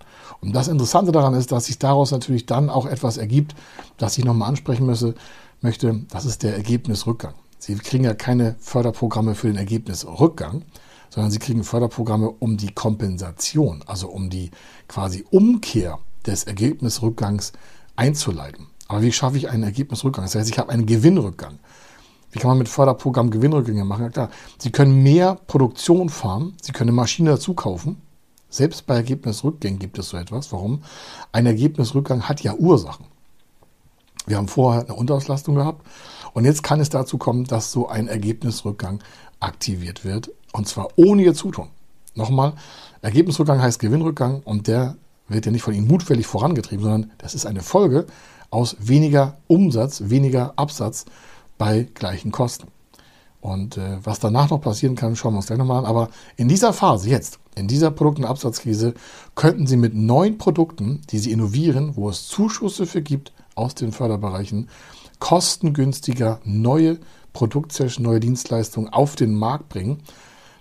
Und 0.41 0.55
das 0.55 0.69
Interessante 0.69 1.13
daran 1.13 1.35
ist, 1.35 1.53
dass 1.53 1.67
sich 1.67 1.79
daraus 1.79 2.11
natürlich 2.11 2.47
dann 2.47 2.71
auch 2.71 2.87
etwas 2.87 3.17
ergibt, 3.17 3.55
das 3.97 4.19
ich 4.19 4.25
nochmal 4.25 4.49
ansprechen 4.49 4.87
müsse, 4.87 5.15
möchte. 5.61 6.05
Das 6.11 6.25
ist 6.25 6.43
der 6.43 6.55
Ergebnisrückgang. 6.57 7.35
Sie 7.59 7.77
kriegen 7.77 8.05
ja 8.05 8.15
keine 8.15 8.57
Förderprogramme 8.59 9.37
für 9.37 9.47
den 9.47 9.57
Ergebnisrückgang, 9.57 10.63
sondern 11.13 11.31
sie 11.31 11.39
kriegen 11.39 11.63
Förderprogramme 11.63 12.31
um 12.31 12.57
die 12.57 12.73
Kompensation, 12.73 13.85
also 13.87 14.09
um 14.09 14.31
die 14.31 14.51
quasi 14.89 15.27
Umkehr 15.31 15.99
des 16.27 16.45
Ergebnisrückgangs 16.45 17.53
einzuleiten. 17.97 18.69
Aber 18.89 19.03
wie 19.03 19.13
schaffe 19.13 19.37
ich 19.37 19.51
einen 19.51 19.63
Ergebnisrückgang? 19.63 20.25
Das 20.25 20.35
heißt, 20.35 20.49
ich 20.49 20.59
habe 20.59 20.73
einen 20.73 20.87
Gewinnrückgang. 20.87 21.59
Wie 22.31 22.39
kann 22.39 22.49
man 22.49 22.57
mit 22.57 22.71
Förderprogramm 22.71 23.31
Gewinnrückgänge 23.31 23.85
machen? 23.85 24.05
Ja 24.05 24.11
klar, 24.11 24.31
Sie 24.57 24.71
können 24.71 25.03
mehr 25.03 25.35
Produktion 25.49 26.09
fahren, 26.09 26.55
Sie 26.63 26.73
können 26.73 26.89
eine 26.89 26.97
Maschine 26.97 27.31
dazu 27.33 27.53
kaufen. 27.53 28.01
Selbst 28.49 28.87
bei 28.87 28.95
Ergebnisrückgängen 28.95 29.79
gibt 29.79 29.99
es 29.99 30.09
so 30.09 30.17
etwas. 30.17 30.51
Warum? 30.51 30.83
Ein 31.31 31.45
Ergebnisrückgang 31.45 32.23
hat 32.23 32.41
ja 32.41 32.55
Ursachen. 32.55 33.05
Wir 34.27 34.39
haben 34.39 34.49
vorher 34.49 34.85
eine 34.85 34.95
Unterauslastung 34.95 35.57
gehabt 35.57 35.87
und 36.33 36.47
jetzt 36.47 36.63
kann 36.63 36.81
es 36.81 36.89
dazu 36.89 37.19
kommen, 37.19 37.45
dass 37.45 37.71
so 37.71 37.89
ein 37.89 38.09
Ergebnisrückgang 38.09 39.03
aktiviert 39.41 40.05
wird 40.05 40.31
und 40.53 40.69
zwar 40.69 40.89
ohne 40.97 41.23
ihr 41.23 41.35
Zutun. 41.35 41.69
Nochmal, 42.15 42.55
Ergebnisrückgang 43.01 43.61
heißt 43.61 43.79
Gewinnrückgang 43.79 44.43
und 44.45 44.69
der 44.69 44.97
wird 45.29 45.47
ja 45.47 45.53
nicht 45.53 45.63
von 45.63 45.75
Ihnen 45.75 45.89
mutwillig 45.89 46.27
vorangetrieben, 46.27 46.85
sondern 46.85 47.11
das 47.19 47.35
ist 47.35 47.47
eine 47.47 47.63
Folge 47.63 48.07
aus 48.51 48.77
weniger 48.79 49.39
Umsatz, 49.47 50.03
weniger 50.07 50.53
Absatz 50.57 51.07
bei 51.57 51.89
gleichen 51.95 52.33
Kosten. 52.33 52.69
Und 53.41 53.77
äh, 53.77 53.99
was 54.05 54.21
danach 54.21 54.51
noch 54.51 54.61
passieren 54.61 54.95
kann, 54.95 55.17
schauen 55.17 55.33
wir 55.33 55.39
uns 55.39 55.47
gleich 55.47 55.59
nochmal 55.59 55.79
an. 55.79 55.87
Aber 55.87 56.11
in 56.37 56.49
dieser 56.49 56.73
Phase 56.73 57.09
jetzt, 57.09 57.41
in 57.57 57.67
dieser 57.67 57.91
Produkt- 57.91 58.19
und 58.19 58.25
Absatzkrise, 58.25 58.95
könnten 59.35 59.67
Sie 59.67 59.77
mit 59.77 59.95
neuen 59.95 60.39
Produkten, 60.39 61.01
die 61.11 61.19
Sie 61.19 61.33
innovieren, 61.33 61.97
wo 61.97 62.09
es 62.09 62.29
Zuschüsse 62.29 62.87
für 62.87 63.03
gibt 63.03 63.33
aus 63.55 63.75
den 63.75 63.91
Förderbereichen, 63.91 64.69
kostengünstiger 65.19 66.41
neue 66.45 66.99
Produktsession, 67.33 68.05
neue 68.05 68.21
Dienstleistungen 68.21 68.93
auf 68.93 69.17
den 69.17 69.35
Markt 69.35 69.69
bringen 69.69 70.03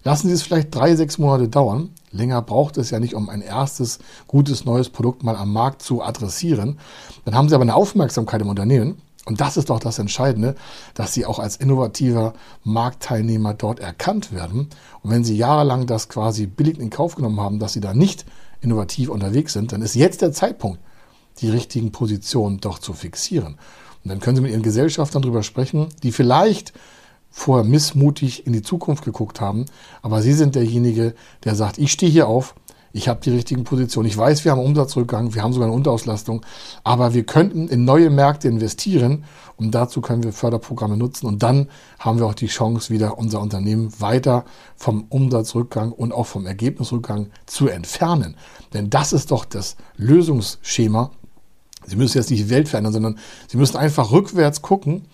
Lassen 0.04 0.28
Sie 0.28 0.34
es 0.34 0.42
vielleicht 0.42 0.74
drei, 0.74 0.96
sechs 0.96 1.18
Monate 1.18 1.48
dauern. 1.48 1.92
Länger 2.12 2.42
braucht 2.42 2.78
es 2.78 2.90
ja 2.90 3.00
nicht, 3.00 3.14
um 3.14 3.30
ein 3.30 3.42
erstes 3.42 4.00
gutes 4.28 4.66
neues 4.66 4.90
Produkt 4.90 5.24
mal 5.24 5.36
am 5.36 5.54
Markt 5.54 5.82
zu 5.82 6.02
adressieren. 6.02 6.80
Dann 7.26 7.36
haben 7.36 7.50
Sie 7.50 7.56
aber 7.56 7.64
eine 7.64 7.76
Aufmerksamkeit 7.76 8.42
im 8.42 8.50
Unternehmen. 8.50 9.02
Und 9.26 9.40
das 9.40 9.56
ist 9.56 9.70
doch 9.70 9.80
das 9.80 10.00
Entscheidende, 10.00 10.56
dass 10.96 11.14
Sie 11.14 11.26
auch 11.26 11.38
als 11.38 11.56
innovativer 11.56 12.34
Marktteilnehmer 12.64 13.54
dort 13.54 13.80
erkannt 13.80 14.34
werden. 14.34 14.70
Und 15.04 15.12
wenn 15.12 15.24
Sie 15.24 15.38
jahrelang 15.38 15.86
das 15.86 16.10
quasi 16.10 16.48
billig 16.48 16.80
in 16.80 16.90
Kauf 16.90 17.16
genommen 17.16 17.40
haben, 17.40 17.60
dass 17.60 17.74
Sie 17.74 17.82
da 17.82 17.94
nicht 17.94 18.26
innovativ 18.62 19.10
unterwegs 19.10 19.54
sind, 19.54 19.72
dann 19.72 19.84
ist 19.84 19.96
jetzt 19.96 20.24
der 20.24 20.32
Zeitpunkt, 20.32 20.80
die 21.40 21.50
richtigen 21.50 21.92
Positionen 21.92 22.60
doch 22.60 22.80
zu 22.80 22.94
fixieren. 22.94 23.58
Und 24.04 24.10
dann 24.10 24.20
können 24.20 24.38
Sie 24.38 24.42
mit 24.42 24.52
Ihren 24.52 24.64
Gesellschaftern 24.64 25.22
darüber 25.22 25.44
sprechen, 25.44 25.90
die 26.02 26.12
vielleicht 26.12 26.74
vorher 27.32 27.66
missmutig 27.66 28.46
in 28.46 28.54
die 28.54 28.62
Zukunft 28.62 29.04
geguckt 29.04 29.42
haben. 29.42 29.66
Aber 30.02 30.22
Sie 30.22 30.34
sind 30.34 30.56
derjenige, 30.56 31.16
der 31.44 31.56
sagt, 31.56 31.78
ich 31.78 31.92
stehe 31.92 32.12
hier 32.12 32.28
auf, 32.28 32.54
ich 32.94 33.08
habe 33.08 33.22
die 33.22 33.32
richtigen 33.32 33.64
Positionen. 33.64 34.08
Ich 34.08 34.18
weiß, 34.18 34.44
wir 34.44 34.52
haben 34.52 34.62
Umsatzrückgang, 34.62 35.34
wir 35.34 35.44
haben 35.44 35.54
sogar 35.54 35.68
eine 35.68 35.76
Unterauslastung, 35.76 36.46
aber 36.84 37.14
wir 37.14 37.24
könnten 37.24 37.68
in 37.70 37.86
neue 37.86 38.10
Märkte 38.10 38.48
investieren 38.48 39.24
und 39.56 39.72
dazu 39.72 40.02
können 40.02 40.24
wir 40.24 40.34
Förderprogramme 40.34 40.98
nutzen 40.98 41.28
und 41.28 41.42
dann 41.42 41.70
haben 42.00 42.20
wir 42.20 42.26
auch 42.26 42.34
die 42.34 42.48
Chance, 42.48 42.94
wieder 42.94 43.18
unser 43.18 43.42
Unternehmen 43.42 43.94
weiter 44.00 44.44
vom 44.76 45.06
Umsatzrückgang 45.10 45.92
und 45.92 46.12
auch 46.12 46.26
vom 46.26 46.46
Ergebnisrückgang 46.46 47.28
zu 47.46 47.70
entfernen. 47.70 48.36
Denn 48.74 48.90
das 48.90 49.14
ist 49.14 49.32
doch 49.32 49.46
das 49.46 49.78
Lösungsschema. 49.96 51.12
Sie 51.86 51.96
müssen 51.96 52.18
jetzt 52.18 52.30
nicht 52.30 52.44
die 52.44 52.50
Welt 52.50 52.70
verändern, 52.70 52.94
sondern 52.94 53.20
Sie 53.48 53.58
müssen 53.58 53.78
einfach 53.78 54.12
rückwärts 54.12 54.62
gucken, 54.62 55.06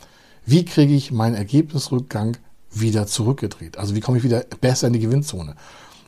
wie 0.48 0.64
kriege 0.64 0.94
ich 0.94 1.12
meinen 1.12 1.36
Ergebnisrückgang 1.36 2.38
wieder 2.72 3.06
zurückgedreht? 3.06 3.78
Also 3.78 3.96
wie 3.96 4.00
komme 4.00 4.18
ich 4.18 4.24
wieder 4.24 4.46
besser 4.62 4.88
in 4.88 4.94
die 4.94 5.00
Gewinnzone? 5.00 5.56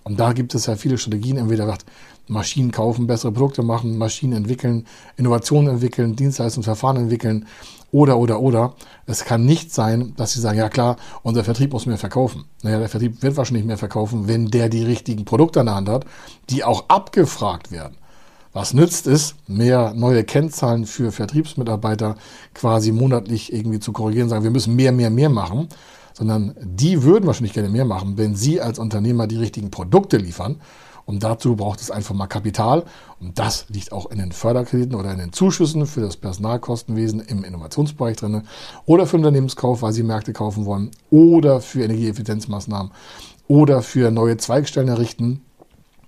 Und 0.06 0.18
da 0.18 0.32
gibt 0.32 0.56
es 0.56 0.66
ja 0.66 0.78
viele 0.78 0.98
Strategien, 0.98 1.36
entweder 1.36 1.66
sagt, 1.66 1.86
Maschinen 2.28 2.72
kaufen, 2.72 3.06
bessere 3.06 3.34
Produkte 3.34 3.64
machen, 3.64 3.98
Maschinen 3.98 4.34
entwickeln, 4.34 4.88
Innovationen 5.18 5.74
entwickeln, 5.74 6.16
Dienstleistungsverfahren 6.16 6.96
entwickeln 6.96 7.48
oder, 7.92 8.18
oder, 8.18 8.40
oder. 8.40 8.76
Es 9.08 9.26
kann 9.26 9.44
nicht 9.44 9.74
sein, 9.74 10.14
dass 10.16 10.32
sie 10.32 10.40
sagen, 10.40 10.58
ja 10.58 10.70
klar, 10.70 10.96
unser 11.22 11.44
Vertrieb 11.44 11.74
muss 11.74 11.86
mehr 11.86 11.98
verkaufen. 11.98 12.46
Naja, 12.64 12.80
der 12.80 12.88
Vertrieb 12.88 13.22
wird 13.22 13.36
wahrscheinlich 13.36 13.66
mehr 13.66 13.78
verkaufen, 13.78 14.30
wenn 14.30 14.48
der 14.48 14.70
die 14.70 14.84
richtigen 14.84 15.26
Produkte 15.26 15.60
an 15.60 15.66
der 15.66 15.76
Hand 15.76 15.90
hat, 15.90 16.06
die 16.50 16.64
auch 16.64 16.88
abgefragt 16.88 17.72
werden. 17.74 17.98
Was 18.52 18.74
nützt 18.74 19.06
es, 19.06 19.36
mehr 19.48 19.94
neue 19.94 20.24
Kennzahlen 20.24 20.86
für 20.86 21.12
Vertriebsmitarbeiter 21.12 22.16
quasi 22.56 22.92
monatlich 22.92 23.54
irgendwie 23.54 23.80
zu 23.80 23.94
korrigieren, 23.94 24.28
sagen, 24.28 24.44
wir 24.44 24.50
müssen 24.50 24.76
mehr, 24.76 24.92
mehr, 24.92 25.12
mehr 25.12 25.30
machen, 25.30 25.70
sondern 26.14 26.56
die 26.60 27.04
würden 27.04 27.28
wahrscheinlich 27.28 27.54
gerne 27.54 27.70
mehr 27.70 27.86
machen, 27.86 28.18
wenn 28.18 28.36
sie 28.36 28.60
als 28.60 28.80
Unternehmer 28.80 29.28
die 29.28 29.38
richtigen 29.38 29.70
Produkte 29.70 30.18
liefern. 30.18 30.60
Und 31.06 31.24
dazu 31.24 31.56
braucht 31.56 31.82
es 31.82 31.90
einfach 31.90 32.14
mal 32.14 32.28
Kapital. 32.28 32.86
Und 33.20 33.38
das 33.40 33.66
liegt 33.70 33.92
auch 33.92 34.12
in 34.12 34.20
den 34.20 34.32
Förderkrediten 34.32 34.96
oder 34.96 35.12
in 35.12 35.20
den 35.20 35.34
Zuschüssen 35.34 35.86
für 35.86 36.02
das 36.02 36.18
Personalkostenwesen 36.18 37.20
im 37.20 37.44
Innovationsbereich 37.44 38.18
drin 38.18 38.44
oder 38.86 39.06
für 39.06 39.18
Unternehmenskauf, 39.18 39.82
weil 39.82 39.94
sie 39.94 40.04
Märkte 40.04 40.34
kaufen 40.34 40.66
wollen 40.66 40.92
oder 41.10 41.62
für 41.62 41.84
Energieeffizienzmaßnahmen 41.84 42.92
oder 43.48 43.82
für 43.82 44.12
neue 44.12 44.38
Zweigstellen 44.38 44.88
errichten 44.88 45.42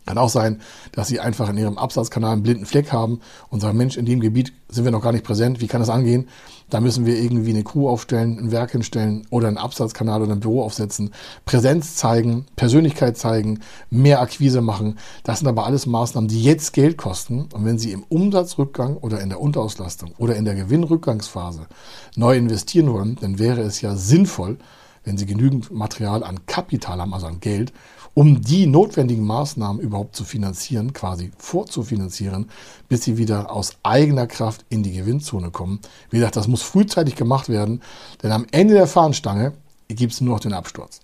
Kann 0.05 0.17
auch 0.17 0.29
sein, 0.29 0.61
dass 0.91 1.07
sie 1.07 1.19
einfach 1.19 1.49
in 1.49 1.57
ihrem 1.57 1.77
Absatzkanal 1.77 2.33
einen 2.33 2.43
blinden 2.43 2.65
Fleck 2.65 2.91
haben 2.91 3.19
und 3.49 3.59
sagen, 3.59 3.77
Mensch, 3.77 3.97
in 3.97 4.05
dem 4.05 4.19
Gebiet 4.19 4.51
sind 4.67 4.83
wir 4.83 4.91
noch 4.91 5.01
gar 5.01 5.11
nicht 5.11 5.23
präsent, 5.23 5.61
wie 5.61 5.67
kann 5.67 5.81
das 5.81 5.89
angehen? 5.89 6.27
Da 6.69 6.79
müssen 6.79 7.05
wir 7.05 7.19
irgendwie 7.19 7.51
eine 7.51 7.63
Crew 7.63 7.87
aufstellen, 7.87 8.39
ein 8.39 8.51
Werk 8.51 8.71
hinstellen 8.71 9.27
oder 9.29 9.47
einen 9.47 9.57
Absatzkanal 9.57 10.21
oder 10.21 10.31
ein 10.31 10.39
Büro 10.39 10.63
aufsetzen, 10.63 11.11
Präsenz 11.45 11.95
zeigen, 11.95 12.45
Persönlichkeit 12.55 13.17
zeigen, 13.17 13.59
mehr 13.89 14.21
Akquise 14.21 14.61
machen. 14.61 14.97
Das 15.23 15.39
sind 15.39 15.47
aber 15.47 15.65
alles 15.65 15.85
Maßnahmen, 15.85 16.29
die 16.29 16.41
jetzt 16.41 16.71
Geld 16.71 16.97
kosten. 16.97 17.49
Und 17.53 17.65
wenn 17.65 17.77
Sie 17.77 17.91
im 17.91 18.03
Umsatzrückgang 18.03 18.97
oder 18.97 19.19
in 19.19 19.29
der 19.29 19.41
Unterauslastung 19.41 20.13
oder 20.17 20.35
in 20.35 20.45
der 20.45 20.55
Gewinnrückgangsphase 20.55 21.67
neu 22.15 22.37
investieren 22.37 22.91
wollen, 22.91 23.17
dann 23.19 23.37
wäre 23.37 23.61
es 23.61 23.81
ja 23.81 23.95
sinnvoll, 23.95 24.57
wenn 25.03 25.17
Sie 25.17 25.25
genügend 25.25 25.71
Material 25.71 26.23
an 26.23 26.45
Kapital 26.45 26.99
haben, 26.99 27.13
also 27.13 27.27
an 27.27 27.39
Geld, 27.39 27.73
um 28.13 28.41
die 28.41 28.67
notwendigen 28.67 29.25
Maßnahmen 29.25 29.81
überhaupt 29.81 30.15
zu 30.15 30.23
finanzieren, 30.23 30.93
quasi 30.93 31.31
vorzufinanzieren, 31.37 32.49
bis 32.89 33.03
sie 33.03 33.17
wieder 33.17 33.51
aus 33.51 33.77
eigener 33.83 34.27
Kraft 34.27 34.65
in 34.69 34.83
die 34.83 34.91
Gewinnzone 34.91 35.51
kommen. 35.51 35.79
Wie 36.09 36.17
gesagt, 36.17 36.35
das 36.35 36.47
muss 36.47 36.61
frühzeitig 36.61 37.15
gemacht 37.15 37.47
werden, 37.47 37.81
denn 38.21 38.31
am 38.31 38.45
Ende 38.51 38.73
der 38.73 38.87
Fahnenstange 38.87 39.53
gibt 39.87 40.13
es 40.13 40.21
nur 40.21 40.35
noch 40.35 40.41
den 40.41 40.53
Absturz. 40.53 40.99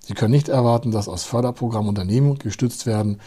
Sie 0.00 0.14
können 0.14 0.32
nicht 0.32 0.48
erwarten, 0.48 0.90
dass 0.90 1.08
aus 1.08 1.24
Förderprogrammen 1.24 1.88
Unternehmen 1.88 2.38
gestützt 2.38 2.86
werden. 2.86 3.20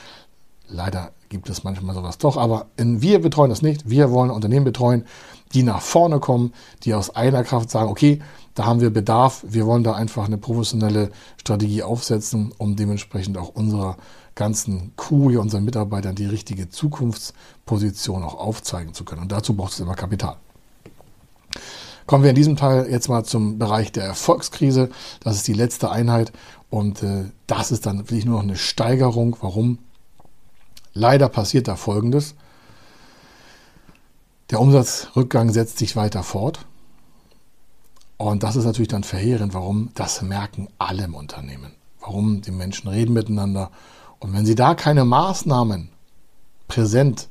Leider 0.68 1.12
gibt 1.30 1.50
es 1.50 1.64
manchmal 1.64 1.94
sowas 1.94 2.18
doch, 2.18 2.38
aber 2.38 2.68
wir 2.78 3.22
betreuen 3.22 3.50
das 3.50 3.62
nicht. 3.62 3.90
Wir 3.90 4.10
wollen 4.12 4.32
Unternehmen 4.32 4.66
betreuen, 4.66 5.06
die 5.54 5.64
nach 5.64 5.82
vorne 5.82 6.20
kommen, 6.20 6.54
die 6.84 6.94
aus 6.94 7.16
eigener 7.16 7.44
Kraft 7.44 7.70
sagen, 7.70 7.90
okay, 7.90 8.22
da 8.56 8.66
haben 8.66 8.82
wir 8.82 8.90
Bedarf, 8.90 9.46
wir 9.48 9.66
wollen 9.66 9.84
da 9.84 9.94
einfach 9.94 10.26
eine 10.26 10.38
professionelle 10.38 11.12
Strategie 11.38 11.84
aufsetzen, 11.84 12.54
um 12.58 12.76
dementsprechend 12.76 13.38
auch 13.38 13.50
unserer 13.50 13.98
ganzen 14.36 14.94
Crew, 14.98 15.30
hier 15.30 15.42
unseren 15.42 15.64
Mitarbeitern 15.64 16.16
die 16.16 16.26
richtige 16.26 16.70
Zukunftsposition 16.70 18.24
auch 18.24 18.36
aufzeigen 18.36 18.94
zu 18.94 19.06
können. 19.06 19.22
Und 19.22 19.32
dazu 19.32 19.56
braucht 19.56 19.74
es 19.74 19.80
immer 19.80 19.96
Kapital. 19.96 20.36
Kommen 22.08 22.24
wir 22.24 22.32
in 22.32 22.36
diesem 22.36 22.56
Teil 22.56 22.90
jetzt 22.90 23.08
mal 23.08 23.24
zum 23.24 23.58
Bereich 23.58 23.92
der 23.92 24.04
Erfolgskrise. 24.04 24.90
Das 25.22 25.36
ist 25.36 25.48
die 25.48 25.54
letzte 25.54 25.92
Einheit 25.92 26.32
und 26.70 27.04
äh, 27.04 27.26
das 27.48 27.72
ist 27.72 27.86
dann 27.86 28.00
wirklich 28.00 28.26
nur 28.26 28.36
noch 28.36 28.44
eine 28.44 28.58
Steigerung. 28.58 29.38
Warum? 29.42 29.80
Leider 30.94 31.30
passiert 31.30 31.68
da 31.68 31.76
Folgendes. 31.76 32.36
Der 34.50 34.60
Umsatzrückgang 34.60 35.54
setzt 35.54 35.78
sich 35.78 35.96
weiter 35.96 36.24
fort. 36.24 36.66
Und 38.22 38.44
das 38.44 38.56
ist 38.56 38.66
natürlich 38.66 38.90
dann 38.90 39.04
verheerend. 39.04 39.56
Warum? 39.56 39.90
Das 39.96 40.22
merken 40.22 40.68
alle 40.78 41.06
im 41.06 41.16
Unternehmen. 41.16 41.72
Warum? 42.02 42.42
Die 42.42 42.52
Menschen 42.52 42.88
reden 42.88 43.14
miteinander. 43.14 43.72
Und 44.20 44.32
wenn 44.34 44.46
sie 44.46 44.54
da 44.54 44.76
keine 44.76 45.06
Maßnahmen 45.06 45.90
präsent 46.68 47.30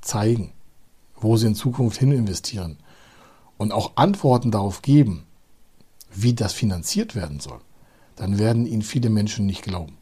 zeigen, 0.00 0.50
wo 1.14 1.36
sie 1.36 1.46
in 1.46 1.54
Zukunft 1.54 1.98
hin 1.98 2.10
investieren 2.10 2.78
und 3.58 3.70
auch 3.70 3.92
Antworten 3.94 4.50
darauf 4.50 4.82
geben, 4.82 5.22
wie 6.12 6.34
das 6.34 6.52
finanziert 6.52 7.14
werden 7.14 7.38
soll, 7.38 7.60
dann 8.16 8.40
werden 8.40 8.66
ihnen 8.66 8.82
viele 8.82 9.08
Menschen 9.08 9.46
nicht 9.46 9.62
glauben. 9.62 9.96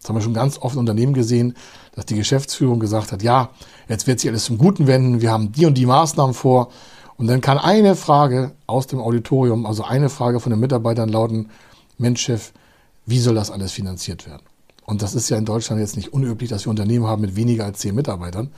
Das 0.00 0.08
haben 0.08 0.16
wir 0.16 0.22
schon 0.22 0.34
ganz 0.34 0.58
oft 0.58 0.74
in 0.74 0.80
Unternehmen 0.80 1.14
gesehen, 1.14 1.54
dass 1.94 2.06
die 2.06 2.16
Geschäftsführung 2.16 2.80
gesagt 2.80 3.12
hat, 3.12 3.22
ja, 3.22 3.50
jetzt 3.88 4.08
wird 4.08 4.18
sich 4.18 4.28
alles 4.28 4.46
zum 4.46 4.58
Guten 4.58 4.88
wenden, 4.88 5.20
wir 5.20 5.30
haben 5.30 5.52
die 5.52 5.66
und 5.66 5.74
die 5.74 5.86
Maßnahmen 5.86 6.34
vor 6.34 6.72
und 7.20 7.26
dann 7.26 7.42
kann 7.42 7.58
eine 7.58 7.96
Frage 7.96 8.52
aus 8.66 8.86
dem 8.86 8.98
Auditorium, 8.98 9.66
also 9.66 9.84
eine 9.84 10.08
Frage 10.08 10.40
von 10.40 10.48
den 10.48 10.58
Mitarbeitern 10.58 11.10
lauten, 11.10 11.50
Mensch, 11.98 12.22
Chef, 12.22 12.54
wie 13.04 13.18
soll 13.18 13.34
das 13.34 13.50
alles 13.50 13.72
finanziert 13.72 14.26
werden? 14.26 14.40
Und 14.86 15.02
das 15.02 15.14
ist 15.14 15.28
ja 15.28 15.36
in 15.36 15.44
Deutschland 15.44 15.82
jetzt 15.82 15.96
nicht 15.96 16.14
unüblich, 16.14 16.48
dass 16.48 16.64
wir 16.64 16.70
Unternehmen 16.70 17.06
haben 17.06 17.20
mit 17.20 17.36
weniger 17.36 17.66
als 17.66 17.80
zehn 17.80 17.94
Mitarbeitern. 17.94 18.50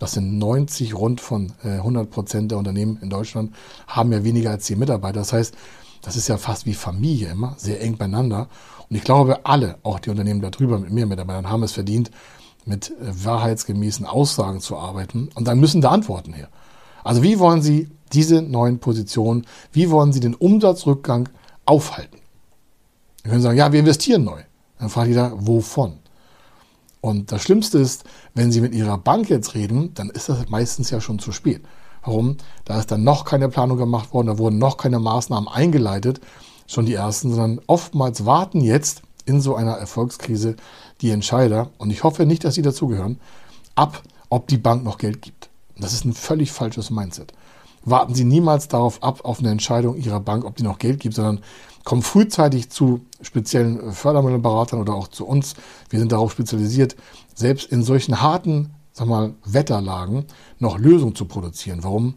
Das 0.00 0.14
sind 0.14 0.36
90 0.36 0.96
rund 0.96 1.20
von 1.20 1.52
100 1.62 2.06
äh, 2.06 2.10
Prozent 2.10 2.50
der 2.50 2.58
Unternehmen 2.58 2.98
in 3.00 3.08
Deutschland 3.08 3.54
haben 3.86 4.10
ja 4.10 4.24
weniger 4.24 4.50
als 4.50 4.64
zehn 4.64 4.80
Mitarbeiter. 4.80 5.20
Das 5.20 5.32
heißt, 5.32 5.54
das 6.02 6.16
ist 6.16 6.26
ja 6.26 6.38
fast 6.38 6.66
wie 6.66 6.74
Familie 6.74 7.30
immer, 7.30 7.54
sehr 7.56 7.80
eng 7.80 7.98
beieinander. 7.98 8.48
Und 8.90 8.96
ich 8.96 9.04
glaube, 9.04 9.46
alle, 9.46 9.78
auch 9.84 10.00
die 10.00 10.10
Unternehmen 10.10 10.40
darüber 10.40 10.80
mit 10.80 10.90
mehr 10.90 11.06
Mitarbeitern, 11.06 11.48
haben 11.48 11.62
es 11.62 11.70
verdient, 11.70 12.10
mit 12.64 12.90
äh, 12.90 12.94
wahrheitsgemäßen 13.00 14.06
Aussagen 14.06 14.58
zu 14.58 14.76
arbeiten. 14.76 15.28
Und 15.36 15.46
dann 15.46 15.60
müssen 15.60 15.80
da 15.80 15.90
Antworten 15.90 16.32
her. 16.32 16.48
Also 17.04 17.22
wie 17.22 17.38
wollen 17.38 17.62
Sie 17.62 17.88
diese 18.08 18.42
neuen 18.42 18.78
Positionen, 18.78 19.46
wie 19.72 19.90
wollen 19.90 20.12
Sie 20.12 20.20
den 20.20 20.34
Umsatzrückgang 20.34 21.28
aufhalten? 21.64 22.18
Sie 23.22 23.30
können 23.30 23.42
sagen, 23.42 23.58
ja, 23.58 23.72
wir 23.72 23.80
investieren 23.80 24.24
neu. 24.24 24.40
Dann 24.78 24.88
fragt 24.88 25.08
jeder, 25.08 25.32
wovon? 25.34 25.98
Und 27.00 27.30
das 27.30 27.42
Schlimmste 27.42 27.78
ist, 27.78 28.04
wenn 28.34 28.50
Sie 28.50 28.60
mit 28.60 28.74
Ihrer 28.74 28.98
Bank 28.98 29.28
jetzt 29.28 29.54
reden, 29.54 29.94
dann 29.94 30.10
ist 30.10 30.28
das 30.28 30.48
meistens 30.48 30.90
ja 30.90 31.00
schon 31.00 31.18
zu 31.18 31.32
spät. 31.32 31.62
Warum? 32.04 32.36
Da 32.64 32.78
ist 32.78 32.90
dann 32.90 33.04
noch 33.04 33.24
keine 33.24 33.48
Planung 33.48 33.76
gemacht 33.76 34.12
worden, 34.12 34.28
da 34.28 34.38
wurden 34.38 34.58
noch 34.58 34.76
keine 34.76 34.98
Maßnahmen 34.98 35.48
eingeleitet, 35.48 36.20
schon 36.66 36.86
die 36.86 36.94
ersten, 36.94 37.30
sondern 37.30 37.60
oftmals 37.66 38.24
warten 38.24 38.60
jetzt 38.60 39.02
in 39.26 39.40
so 39.40 39.54
einer 39.54 39.74
Erfolgskrise 39.74 40.56
die 41.00 41.10
Entscheider, 41.10 41.70
und 41.78 41.90
ich 41.90 42.02
hoffe 42.02 42.24
nicht, 42.24 42.44
dass 42.44 42.54
Sie 42.54 42.62
dazugehören, 42.62 43.20
ab, 43.74 44.02
ob 44.30 44.48
die 44.48 44.58
Bank 44.58 44.84
noch 44.84 44.98
Geld 44.98 45.22
gibt. 45.22 45.50
Das 45.78 45.92
ist 45.92 46.04
ein 46.04 46.14
völlig 46.14 46.50
falsches 46.50 46.90
Mindset 46.90 47.32
warten 47.84 48.14
Sie 48.14 48.24
niemals 48.24 48.68
darauf 48.68 49.02
ab, 49.02 49.20
auf 49.24 49.38
eine 49.40 49.50
Entscheidung 49.50 49.96
Ihrer 49.96 50.20
Bank, 50.20 50.44
ob 50.44 50.56
die 50.56 50.62
noch 50.62 50.78
Geld 50.78 51.00
gibt, 51.00 51.14
sondern 51.14 51.40
kommen 51.84 52.02
frühzeitig 52.02 52.70
zu 52.70 53.00
speziellen 53.22 53.92
Fördermittelberatern 53.92 54.80
oder 54.80 54.94
auch 54.94 55.08
zu 55.08 55.26
uns. 55.26 55.54
Wir 55.88 55.98
sind 55.98 56.12
darauf 56.12 56.32
spezialisiert, 56.32 56.96
selbst 57.34 57.70
in 57.72 57.82
solchen 57.82 58.20
harten, 58.20 58.74
sag 58.92 59.08
mal, 59.08 59.34
Wetterlagen 59.44 60.26
noch 60.58 60.78
Lösungen 60.78 61.14
zu 61.14 61.24
produzieren. 61.24 61.82
Warum? 61.82 62.14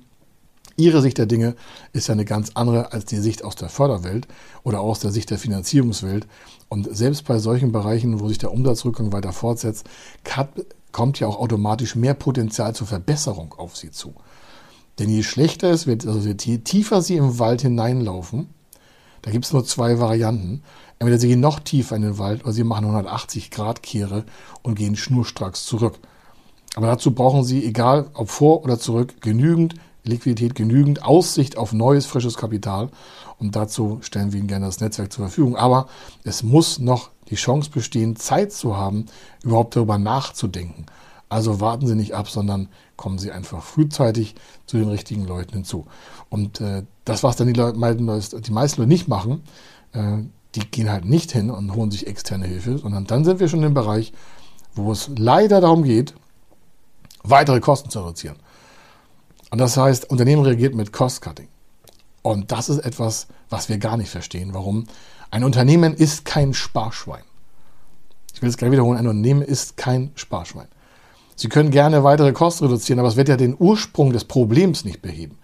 Ihre 0.78 1.02
Sicht 1.02 1.18
der 1.18 1.26
Dinge 1.26 1.56
ist 1.94 2.08
ja 2.08 2.14
eine 2.14 2.26
ganz 2.26 2.52
andere 2.56 2.92
als 2.92 3.06
die 3.06 3.18
Sicht 3.18 3.44
aus 3.44 3.56
der 3.56 3.70
Förderwelt 3.70 4.28
oder 4.64 4.80
aus 4.80 5.00
der 5.00 5.12
Sicht 5.12 5.30
der 5.30 5.38
Finanzierungswelt. 5.38 6.28
Und 6.70 6.94
selbst 6.96 7.26
bei 7.26 7.40
solchen 7.40 7.72
Bereichen, 7.72 8.20
wo 8.20 8.28
sich 8.28 8.40
der 8.40 8.52
Umsatzrückgang 8.52 9.14
weiter 9.14 9.32
fortsetzt, 9.32 9.88
kommt 10.92 11.20
ja 11.20 11.28
auch 11.28 11.40
automatisch 11.40 11.96
mehr 11.96 12.14
Potenzial 12.14 12.74
zur 12.74 12.88
Verbesserung 12.88 13.54
auf 13.58 13.78
Sie 13.78 13.92
zu. 13.92 14.16
Denn 15.02 15.10
je 15.10 15.24
schlechter 15.24 15.72
es 15.72 15.88
wird, 15.88 16.06
also 16.06 16.30
je 16.30 16.60
tiefer 16.60 17.02
sie 17.02 17.16
im 17.16 17.40
Wald 17.40 17.64
hineinlaufen, 17.64 18.50
da 19.24 19.32
gibt 19.32 19.46
es 19.46 19.52
nur 19.52 19.66
zwei 19.66 20.00
Varianten. 20.00 20.62
Entweder 21.00 21.18
sie 21.18 21.28
gehen 21.28 21.40
noch 21.40 21.60
tiefer 21.60 21.96
in 21.96 22.04
den 22.04 22.20
Wald 22.20 22.44
oder 22.44 22.54
sie 22.54 22.64
machen 22.64 22.86
180 22.86 23.50
Grad 23.50 23.82
Kehre 23.82 24.26
und 24.62 24.76
gehen 24.76 24.96
schnurstracks 24.96 25.66
zurück. 25.66 25.98
Aber 26.76 26.86
dazu 26.86 27.16
brauchen 27.16 27.44
sie, 27.44 27.66
egal 27.66 28.12
ob 28.14 28.30
vor 28.30 28.64
oder 28.64 28.78
zurück, 28.78 29.16
genügend 29.22 29.74
Liquidität, 30.04 30.54
genügend 30.54 31.04
Aussicht 31.04 31.58
auf 31.58 31.74
neues, 31.74 32.06
frisches 32.06 32.38
Kapital. 32.38 32.90
Und 33.40 33.56
dazu 33.56 33.98
stellen 34.04 34.32
wir 34.32 34.38
Ihnen 34.38 34.48
gerne 34.48 34.68
das 34.68 34.82
Netzwerk 34.82 35.12
zur 35.12 35.26
Verfügung. 35.26 35.56
Aber 35.56 35.88
es 36.24 36.44
muss 36.44 36.78
noch 36.78 37.10
die 37.32 37.36
Chance 37.38 37.72
bestehen, 37.72 38.18
Zeit 38.18 38.54
zu 38.54 38.78
haben, 38.78 39.08
überhaupt 39.44 39.76
darüber 39.76 39.98
nachzudenken. 39.98 40.86
Also 41.32 41.62
warten 41.62 41.88
Sie 41.88 41.96
nicht 41.96 42.14
ab, 42.14 42.30
sondern 42.30 42.68
kommen 42.98 43.18
Sie 43.18 43.32
einfach 43.32 43.64
frühzeitig 43.64 44.36
zu 44.66 44.76
den 44.76 44.90
richtigen 44.90 45.26
Leuten 45.26 45.54
hinzu. 45.54 45.88
Und 46.28 46.60
äh, 46.60 46.84
das, 47.06 47.24
was 47.24 47.38
dann 47.38 47.48
die, 47.48 47.54
Leute, 47.54 47.78
die 47.78 48.52
meisten 48.52 48.82
Leute 48.82 48.90
nicht 48.90 49.08
machen, 49.08 49.42
äh, 49.94 50.18
die 50.56 50.70
gehen 50.70 50.92
halt 50.92 51.06
nicht 51.06 51.32
hin 51.32 51.50
und 51.50 51.74
holen 51.74 51.90
sich 51.90 52.06
externe 52.06 52.48
Hilfe, 52.48 52.80
sondern 52.80 53.06
dann 53.06 53.24
sind 53.24 53.40
wir 53.40 53.48
schon 53.48 53.64
im 53.64 53.74
Bereich, 53.74 54.12
wo 54.76 54.92
es 54.92 55.10
leider 55.16 55.62
darum 55.62 55.84
geht, 55.84 56.16
weitere 57.24 57.62
Kosten 57.62 57.90
zu 57.90 58.02
reduzieren. 58.02 58.36
Und 59.52 59.60
das 59.62 59.78
heißt, 59.78 60.10
Unternehmen 60.10 60.44
reagiert 60.44 60.76
mit 60.76 60.92
Cost-Cutting. 60.92 61.48
Und 62.24 62.52
das 62.52 62.68
ist 62.68 62.80
etwas, 62.80 63.28
was 63.50 63.70
wir 63.70 63.78
gar 63.78 63.96
nicht 63.96 64.10
verstehen. 64.10 64.54
Warum? 64.54 64.86
Ein 65.30 65.46
Unternehmen 65.46 65.94
ist 65.94 66.26
kein 66.26 66.54
Sparschwein. 66.54 67.24
Ich 68.34 68.42
will 68.42 68.50
es 68.50 68.58
gleich 68.58 68.72
wiederholen, 68.72 68.98
ein 68.98 69.08
Unternehmen 69.08 69.44
ist 69.44 69.78
kein 69.78 70.12
Sparschwein. 70.16 70.68
Sie 71.36 71.50
können 71.50 71.72
gerne 71.72 72.04
weitere 72.04 72.34
Kosten 72.34 72.66
reduzieren, 72.66 73.00
aber 73.00 73.10
es 73.10 73.16
wird 73.16 73.30
ja 73.30 73.38
den 73.38 73.56
Ursprung 73.58 74.14
des 74.14 74.26
Problems 74.26 74.86
nicht 74.86 75.02
beheben. 75.02 75.38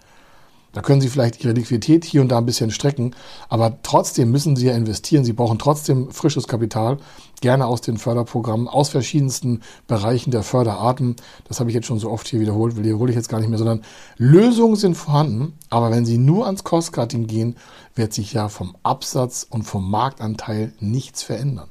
Da 0.72 0.82
können 0.82 1.00
Sie 1.00 1.08
vielleicht 1.08 1.42
Ihre 1.42 1.54
Liquidität 1.54 2.04
hier 2.04 2.20
und 2.20 2.28
da 2.28 2.38
ein 2.38 2.46
bisschen 2.46 2.70
strecken, 2.70 3.16
aber 3.48 3.78
trotzdem 3.82 4.30
müssen 4.30 4.54
Sie 4.54 4.66
ja 4.66 4.74
investieren. 4.74 5.24
Sie 5.24 5.32
brauchen 5.32 5.58
trotzdem 5.58 6.10
frisches 6.10 6.46
Kapital, 6.46 6.98
gerne 7.40 7.66
aus 7.66 7.80
den 7.80 7.96
Förderprogrammen, 7.96 8.68
aus 8.68 8.90
verschiedensten 8.90 9.62
Bereichen 9.86 10.30
der 10.30 10.42
Förderarten. 10.42 11.16
Das 11.48 11.58
habe 11.58 11.70
ich 11.70 11.74
jetzt 11.74 11.86
schon 11.86 11.98
so 11.98 12.10
oft 12.10 12.28
hier 12.28 12.40
wiederholt, 12.40 12.76
wiederhole 12.76 13.10
ich 13.10 13.16
jetzt 13.16 13.30
gar 13.30 13.40
nicht 13.40 13.48
mehr, 13.48 13.58
sondern 13.58 13.82
Lösungen 14.18 14.76
sind 14.76 14.94
vorhanden, 14.94 15.54
aber 15.70 15.90
wenn 15.90 16.04
Sie 16.04 16.18
nur 16.18 16.44
ans 16.44 16.64
Cost-Cutting 16.64 17.26
gehen, 17.26 17.56
wird 17.94 18.12
sich 18.12 18.34
ja 18.34 18.48
vom 18.48 18.76
Absatz 18.82 19.46
und 19.48 19.62
vom 19.62 19.90
Marktanteil 19.90 20.74
nichts 20.80 21.22
verändern. 21.22 21.70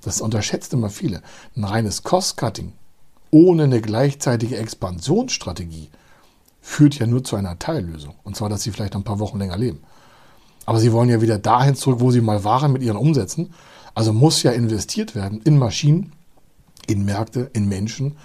Das 0.00 0.20
unterschätzt 0.20 0.72
immer 0.72 0.90
viele. 0.90 1.22
Ein 1.56 1.64
reines 1.64 2.04
Cost-Cutting 2.04 2.72
ohne 3.30 3.64
eine 3.64 3.80
gleichzeitige 3.80 4.56
Expansionsstrategie 4.56 5.90
führt 6.60 6.98
ja 6.98 7.06
nur 7.06 7.24
zu 7.24 7.36
einer 7.36 7.58
Teillösung. 7.58 8.14
Und 8.22 8.36
zwar, 8.36 8.48
dass 8.48 8.62
sie 8.62 8.70
vielleicht 8.70 8.94
ein 8.94 9.04
paar 9.04 9.18
Wochen 9.18 9.38
länger 9.38 9.56
leben. 9.56 9.80
Aber 10.66 10.78
sie 10.78 10.92
wollen 10.92 11.08
ja 11.08 11.20
wieder 11.20 11.38
dahin 11.38 11.74
zurück, 11.74 12.00
wo 12.00 12.10
sie 12.10 12.20
mal 12.20 12.44
waren 12.44 12.72
mit 12.72 12.82
ihren 12.82 12.96
Umsätzen. 12.96 13.52
Also 13.94 14.12
muss 14.12 14.42
ja 14.42 14.52
investiert 14.52 15.14
werden 15.14 15.40
in 15.42 15.58
Maschinen, 15.58 16.12
in 16.86 17.04
Märkte, 17.04 17.50
in 17.52 17.68
Menschen, 17.68 18.16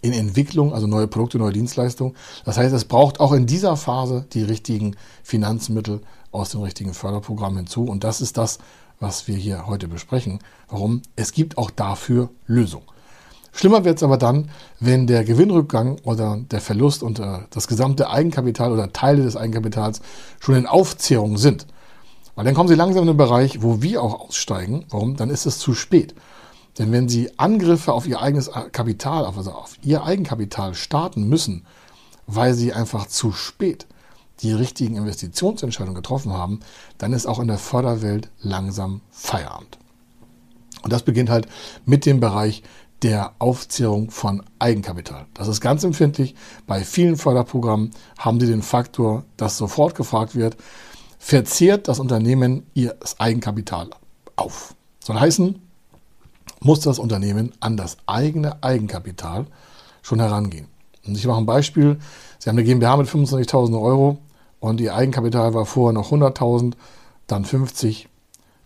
in 0.00 0.12
Entwicklung, 0.12 0.74
also 0.74 0.86
neue 0.86 1.06
Produkte, 1.06 1.38
neue 1.38 1.52
Dienstleistungen. 1.52 2.14
Das 2.44 2.56
heißt, 2.58 2.74
es 2.74 2.86
braucht 2.86 3.20
auch 3.20 3.32
in 3.32 3.46
dieser 3.46 3.76
Phase 3.76 4.26
die 4.32 4.42
richtigen 4.42 4.96
Finanzmittel 5.22 6.00
aus 6.32 6.50
dem 6.50 6.62
richtigen 6.62 6.92
Förderprogramm 6.92 7.56
hinzu. 7.56 7.84
Und 7.84 8.04
das 8.04 8.20
ist 8.20 8.36
das, 8.36 8.58
was 8.98 9.28
wir 9.28 9.36
hier 9.36 9.66
heute 9.66 9.86
besprechen. 9.86 10.40
Warum? 10.68 11.02
Es 11.14 11.32
gibt 11.32 11.58
auch 11.58 11.70
dafür 11.70 12.30
Lösungen. 12.46 12.86
Schlimmer 13.52 13.84
wird 13.84 13.98
es 13.98 14.02
aber 14.02 14.16
dann, 14.16 14.50
wenn 14.80 15.06
der 15.06 15.24
Gewinnrückgang 15.24 15.98
oder 16.04 16.38
der 16.50 16.60
Verlust 16.60 17.02
und 17.02 17.18
äh, 17.18 17.40
das 17.50 17.68
gesamte 17.68 18.08
Eigenkapital 18.08 18.72
oder 18.72 18.92
Teile 18.92 19.22
des 19.22 19.36
Eigenkapitals 19.36 20.00
schon 20.40 20.56
in 20.56 20.66
Aufzehrung 20.66 21.36
sind. 21.36 21.66
Weil 22.34 22.46
dann 22.46 22.54
kommen 22.54 22.68
Sie 22.68 22.74
langsam 22.74 23.02
in 23.02 23.08
den 23.08 23.16
Bereich, 23.18 23.62
wo 23.62 23.82
wir 23.82 24.02
auch 24.02 24.28
aussteigen. 24.28 24.86
Warum? 24.88 25.16
Dann 25.16 25.28
ist 25.28 25.44
es 25.44 25.58
zu 25.58 25.74
spät. 25.74 26.14
Denn 26.78 26.90
wenn 26.90 27.08
Sie 27.08 27.38
Angriffe 27.38 27.92
auf 27.92 28.06
Ihr 28.06 28.22
eigenes 28.22 28.50
Kapital, 28.72 29.26
also 29.26 29.52
auf 29.52 29.76
Ihr 29.82 30.04
Eigenkapital 30.04 30.74
starten 30.74 31.28
müssen, 31.28 31.66
weil 32.26 32.54
Sie 32.54 32.72
einfach 32.72 33.06
zu 33.06 33.32
spät 33.32 33.86
die 34.40 34.52
richtigen 34.52 34.96
Investitionsentscheidungen 34.96 35.94
getroffen 35.94 36.32
haben, 36.32 36.60
dann 36.96 37.12
ist 37.12 37.26
auch 37.26 37.38
in 37.38 37.48
der 37.48 37.58
Förderwelt 37.58 38.30
langsam 38.40 39.02
Feierabend. 39.10 39.78
Und 40.82 40.92
das 40.92 41.02
beginnt 41.02 41.30
halt 41.30 41.46
mit 41.84 42.06
dem 42.06 42.18
Bereich 42.18 42.62
der 43.02 43.32
Aufzehrung 43.38 44.10
von 44.10 44.42
Eigenkapital. 44.58 45.26
Das 45.34 45.48
ist 45.48 45.60
ganz 45.60 45.82
empfindlich. 45.84 46.34
Bei 46.66 46.84
vielen 46.84 47.16
Förderprogrammen 47.16 47.90
haben 48.18 48.40
Sie 48.40 48.46
den 48.46 48.62
Faktor, 48.62 49.24
dass 49.36 49.58
sofort 49.58 49.94
gefragt 49.94 50.36
wird, 50.36 50.56
verzehrt 51.18 51.88
das 51.88 51.98
Unternehmen 51.98 52.66
ihr 52.74 52.96
Eigenkapital 53.18 53.90
auf. 54.36 54.74
Soll 55.04 55.18
heißen, 55.18 55.60
muss 56.60 56.80
das 56.80 56.98
Unternehmen 56.98 57.52
an 57.60 57.76
das 57.76 57.96
eigene 58.06 58.62
Eigenkapital 58.62 59.46
schon 60.02 60.20
herangehen. 60.20 60.66
Und 61.04 61.16
ich 61.16 61.26
mache 61.26 61.38
ein 61.38 61.46
Beispiel. 61.46 61.98
Sie 62.38 62.48
haben 62.48 62.56
eine 62.56 62.64
GmbH 62.64 62.96
mit 62.96 63.08
25.000 63.08 63.80
Euro 63.80 64.18
und 64.60 64.80
Ihr 64.80 64.94
Eigenkapital 64.94 65.54
war 65.54 65.66
vorher 65.66 65.92
noch 65.92 66.12
100.000, 66.12 66.74
dann 67.26 67.44
50, 67.44 68.08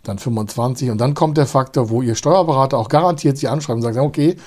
dann 0.07 0.19
25 0.19 0.89
und 0.89 0.99
dann 0.99 1.13
kommt 1.13 1.37
der 1.37 1.47
Faktor, 1.47 1.89
wo 1.89 2.01
Ihr 2.01 2.15
Steuerberater 2.15 2.77
auch 2.77 2.89
garantiert 2.89 3.37
Sie 3.37 3.47
anschreiben 3.47 3.83
und 3.83 3.93
sagt, 3.93 3.97
okay, 3.97 4.37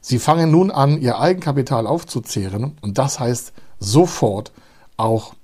Sie 0.00 0.18
fangen 0.18 0.50
nun 0.50 0.70
an, 0.70 1.00
Ihr 1.00 1.18
Eigenkapital 1.18 1.86
aufzuzehren. 1.86 2.76
Und 2.82 2.98
das 2.98 3.20
heißt 3.20 3.52
sofort 3.78 4.52
auch 4.96 5.34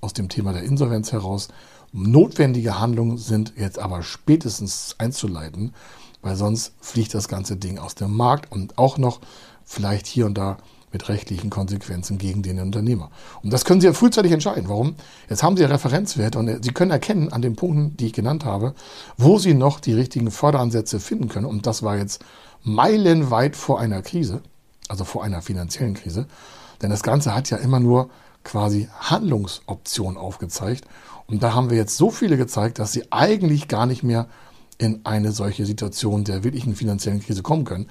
aus 0.00 0.12
dem 0.12 0.28
Thema 0.28 0.52
der 0.52 0.64
Insolvenz 0.64 1.12
heraus, 1.12 1.48
notwendige 1.92 2.78
Handlungen 2.78 3.18
sind 3.18 3.54
jetzt 3.56 3.78
aber 3.78 4.02
spätestens 4.02 4.96
einzuleiten, 4.98 5.74
weil 6.20 6.36
sonst 6.36 6.72
fliegt 6.80 7.14
das 7.14 7.28
ganze 7.28 7.56
Ding 7.56 7.78
aus 7.78 7.94
dem 7.94 8.14
Markt. 8.16 8.52
Und 8.52 8.78
auch 8.78 8.98
noch 8.98 9.20
vielleicht 9.64 10.06
hier 10.06 10.26
und 10.26 10.34
da 10.36 10.58
mit 10.92 11.08
rechtlichen 11.08 11.50
Konsequenzen 11.50 12.18
gegen 12.18 12.42
den 12.42 12.60
Unternehmer. 12.60 13.10
Und 13.42 13.52
das 13.52 13.64
können 13.64 13.80
Sie 13.80 13.86
ja 13.86 13.92
frühzeitig 13.92 14.32
entscheiden. 14.32 14.68
Warum? 14.68 14.94
Jetzt 15.28 15.42
haben 15.42 15.56
Sie 15.56 15.64
Referenzwerte 15.64 16.38
und 16.38 16.64
Sie 16.64 16.72
können 16.72 16.90
erkennen 16.90 17.32
an 17.32 17.42
den 17.42 17.56
Punkten, 17.56 17.96
die 17.96 18.06
ich 18.06 18.12
genannt 18.12 18.44
habe, 18.44 18.74
wo 19.16 19.38
Sie 19.38 19.54
noch 19.54 19.80
die 19.80 19.94
richtigen 19.94 20.30
Förderansätze 20.30 21.00
finden 21.00 21.28
können. 21.28 21.46
Und 21.46 21.66
das 21.66 21.82
war 21.82 21.96
jetzt 21.96 22.24
meilenweit 22.62 23.56
vor 23.56 23.80
einer 23.80 24.02
Krise, 24.02 24.42
also 24.88 25.04
vor 25.04 25.24
einer 25.24 25.42
finanziellen 25.42 25.94
Krise. 25.94 26.26
Denn 26.82 26.90
das 26.90 27.02
Ganze 27.02 27.34
hat 27.34 27.50
ja 27.50 27.56
immer 27.56 27.80
nur 27.80 28.10
quasi 28.44 28.88
Handlungsoptionen 29.00 30.18
aufgezeigt. 30.18 30.84
Und 31.26 31.42
da 31.42 31.54
haben 31.54 31.70
wir 31.70 31.76
jetzt 31.76 31.96
so 31.96 32.10
viele 32.10 32.36
gezeigt, 32.36 32.78
dass 32.78 32.92
Sie 32.92 33.10
eigentlich 33.10 33.68
gar 33.68 33.86
nicht 33.86 34.02
mehr 34.02 34.26
in 34.78 35.00
eine 35.04 35.32
solche 35.32 35.64
Situation 35.64 36.24
der 36.24 36.44
wirklichen 36.44 36.74
finanziellen 36.74 37.20
Krise 37.20 37.42
kommen 37.42 37.64
können. 37.64 37.86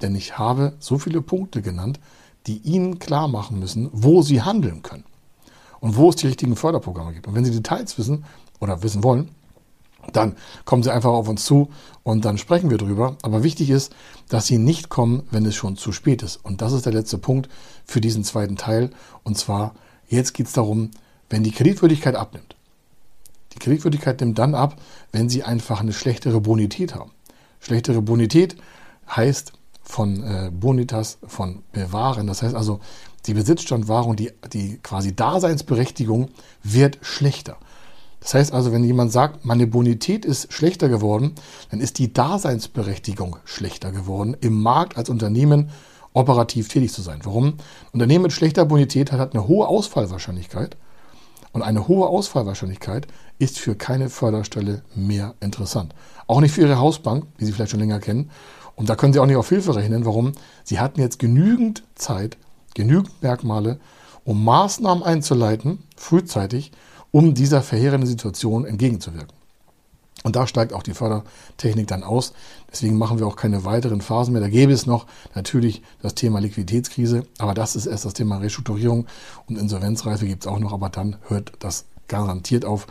Denn 0.00 0.14
ich 0.14 0.38
habe 0.38 0.74
so 0.78 0.98
viele 0.98 1.20
Punkte 1.20 1.62
genannt, 1.62 1.98
die 2.46 2.58
Ihnen 2.58 2.98
klar 2.98 3.28
machen 3.28 3.58
müssen, 3.58 3.88
wo 3.92 4.22
Sie 4.22 4.42
handeln 4.42 4.82
können 4.82 5.04
und 5.80 5.96
wo 5.96 6.10
es 6.10 6.16
die 6.16 6.28
richtigen 6.28 6.56
Förderprogramme 6.56 7.12
gibt. 7.12 7.26
Und 7.26 7.34
wenn 7.34 7.44
Sie 7.44 7.50
Details 7.50 7.98
wissen 7.98 8.24
oder 8.60 8.82
wissen 8.82 9.02
wollen, 9.02 9.30
dann 10.12 10.36
kommen 10.64 10.82
Sie 10.82 10.92
einfach 10.92 11.10
auf 11.10 11.28
uns 11.28 11.44
zu 11.44 11.70
und 12.02 12.24
dann 12.24 12.38
sprechen 12.38 12.70
wir 12.70 12.78
drüber. 12.78 13.16
Aber 13.22 13.42
wichtig 13.42 13.70
ist, 13.70 13.94
dass 14.28 14.46
Sie 14.46 14.58
nicht 14.58 14.88
kommen, 14.88 15.24
wenn 15.30 15.44
es 15.46 15.56
schon 15.56 15.76
zu 15.76 15.92
spät 15.92 16.22
ist. 16.22 16.36
Und 16.44 16.62
das 16.62 16.72
ist 16.72 16.86
der 16.86 16.92
letzte 16.92 17.18
Punkt 17.18 17.48
für 17.84 18.00
diesen 18.00 18.24
zweiten 18.24 18.56
Teil. 18.56 18.90
Und 19.24 19.36
zwar, 19.36 19.74
jetzt 20.08 20.34
geht 20.34 20.46
es 20.46 20.52
darum, 20.52 20.90
wenn 21.28 21.42
die 21.42 21.50
Kreditwürdigkeit 21.50 22.14
abnimmt. 22.14 22.54
Die 23.52 23.58
Kreditwürdigkeit 23.58 24.20
nimmt 24.20 24.38
dann 24.38 24.54
ab, 24.54 24.80
wenn 25.12 25.28
Sie 25.28 25.42
einfach 25.42 25.80
eine 25.80 25.92
schlechtere 25.92 26.40
Bonität 26.40 26.94
haben. 26.94 27.10
Schlechtere 27.58 28.02
Bonität 28.02 28.56
heißt, 29.08 29.52
von 29.86 30.22
äh, 30.22 30.50
Bonitas, 30.52 31.18
von 31.26 31.62
Bewahren. 31.72 32.26
Das 32.26 32.42
heißt 32.42 32.54
also, 32.54 32.80
die 33.26 33.34
Besitzstandwahrung, 33.34 34.16
die, 34.16 34.32
die 34.52 34.78
quasi 34.82 35.14
Daseinsberechtigung 35.14 36.28
wird 36.62 36.98
schlechter. 37.02 37.56
Das 38.20 38.34
heißt 38.34 38.52
also, 38.52 38.72
wenn 38.72 38.82
jemand 38.82 39.12
sagt, 39.12 39.44
meine 39.44 39.68
Bonität 39.68 40.24
ist 40.24 40.52
schlechter 40.52 40.88
geworden, 40.88 41.34
dann 41.70 41.80
ist 41.80 41.98
die 41.98 42.12
Daseinsberechtigung 42.12 43.36
schlechter 43.44 43.92
geworden, 43.92 44.36
im 44.40 44.60
Markt 44.60 44.96
als 44.96 45.08
Unternehmen 45.08 45.70
operativ 46.12 46.68
tätig 46.68 46.92
zu 46.92 47.02
sein. 47.02 47.20
Warum? 47.22 47.46
Ein 47.46 47.54
Unternehmen 47.92 48.24
mit 48.24 48.32
schlechter 48.32 48.64
Bonität 48.64 49.12
hat, 49.12 49.20
hat 49.20 49.34
eine 49.34 49.46
hohe 49.46 49.68
Ausfallwahrscheinlichkeit. 49.68 50.76
Und 51.52 51.62
eine 51.62 51.88
hohe 51.88 52.08
Ausfallwahrscheinlichkeit 52.08 53.06
ist 53.38 53.58
für 53.58 53.76
keine 53.76 54.10
Förderstelle 54.10 54.82
mehr 54.94 55.34
interessant. 55.40 55.94
Auch 56.26 56.40
nicht 56.40 56.52
für 56.52 56.62
Ihre 56.62 56.78
Hausbank, 56.78 57.26
die 57.38 57.46
Sie 57.46 57.52
vielleicht 57.52 57.70
schon 57.70 57.80
länger 57.80 58.00
kennen. 58.00 58.30
Und 58.76 58.88
da 58.88 58.94
können 58.94 59.12
Sie 59.12 59.18
auch 59.18 59.26
nicht 59.26 59.36
auf 59.36 59.48
Hilfe 59.48 59.74
rechnen. 59.74 60.04
Warum? 60.04 60.32
Sie 60.62 60.78
hatten 60.78 61.00
jetzt 61.00 61.18
genügend 61.18 61.82
Zeit, 61.94 62.36
genügend 62.74 63.10
Merkmale, 63.22 63.80
um 64.24 64.44
Maßnahmen 64.44 65.02
einzuleiten, 65.02 65.78
frühzeitig, 65.96 66.72
um 67.10 67.34
dieser 67.34 67.62
verheerenden 67.62 68.08
Situation 68.08 68.64
entgegenzuwirken. 68.66 69.34
Und 70.24 70.34
da 70.34 70.46
steigt 70.46 70.72
auch 70.72 70.82
die 70.82 70.94
Fördertechnik 70.94 71.86
dann 71.86 72.02
aus. 72.02 72.32
Deswegen 72.70 72.98
machen 72.98 73.18
wir 73.18 73.26
auch 73.26 73.36
keine 73.36 73.64
weiteren 73.64 74.00
Phasen 74.00 74.32
mehr. 74.32 74.42
Da 74.42 74.48
gäbe 74.48 74.72
es 74.72 74.84
noch 74.84 75.06
natürlich 75.34 75.82
das 76.02 76.14
Thema 76.14 76.40
Liquiditätskrise, 76.40 77.22
aber 77.38 77.54
das 77.54 77.76
ist 77.76 77.86
erst 77.86 78.04
das 78.04 78.14
Thema 78.14 78.38
Restrukturierung 78.38 79.06
und 79.46 79.56
Insolvenzreife 79.56 80.26
gibt 80.26 80.44
es 80.44 80.48
auch 80.48 80.58
noch, 80.58 80.72
aber 80.72 80.88
dann 80.88 81.16
hört 81.28 81.52
das 81.60 81.84
garantiert 82.08 82.64
auf. 82.64 82.86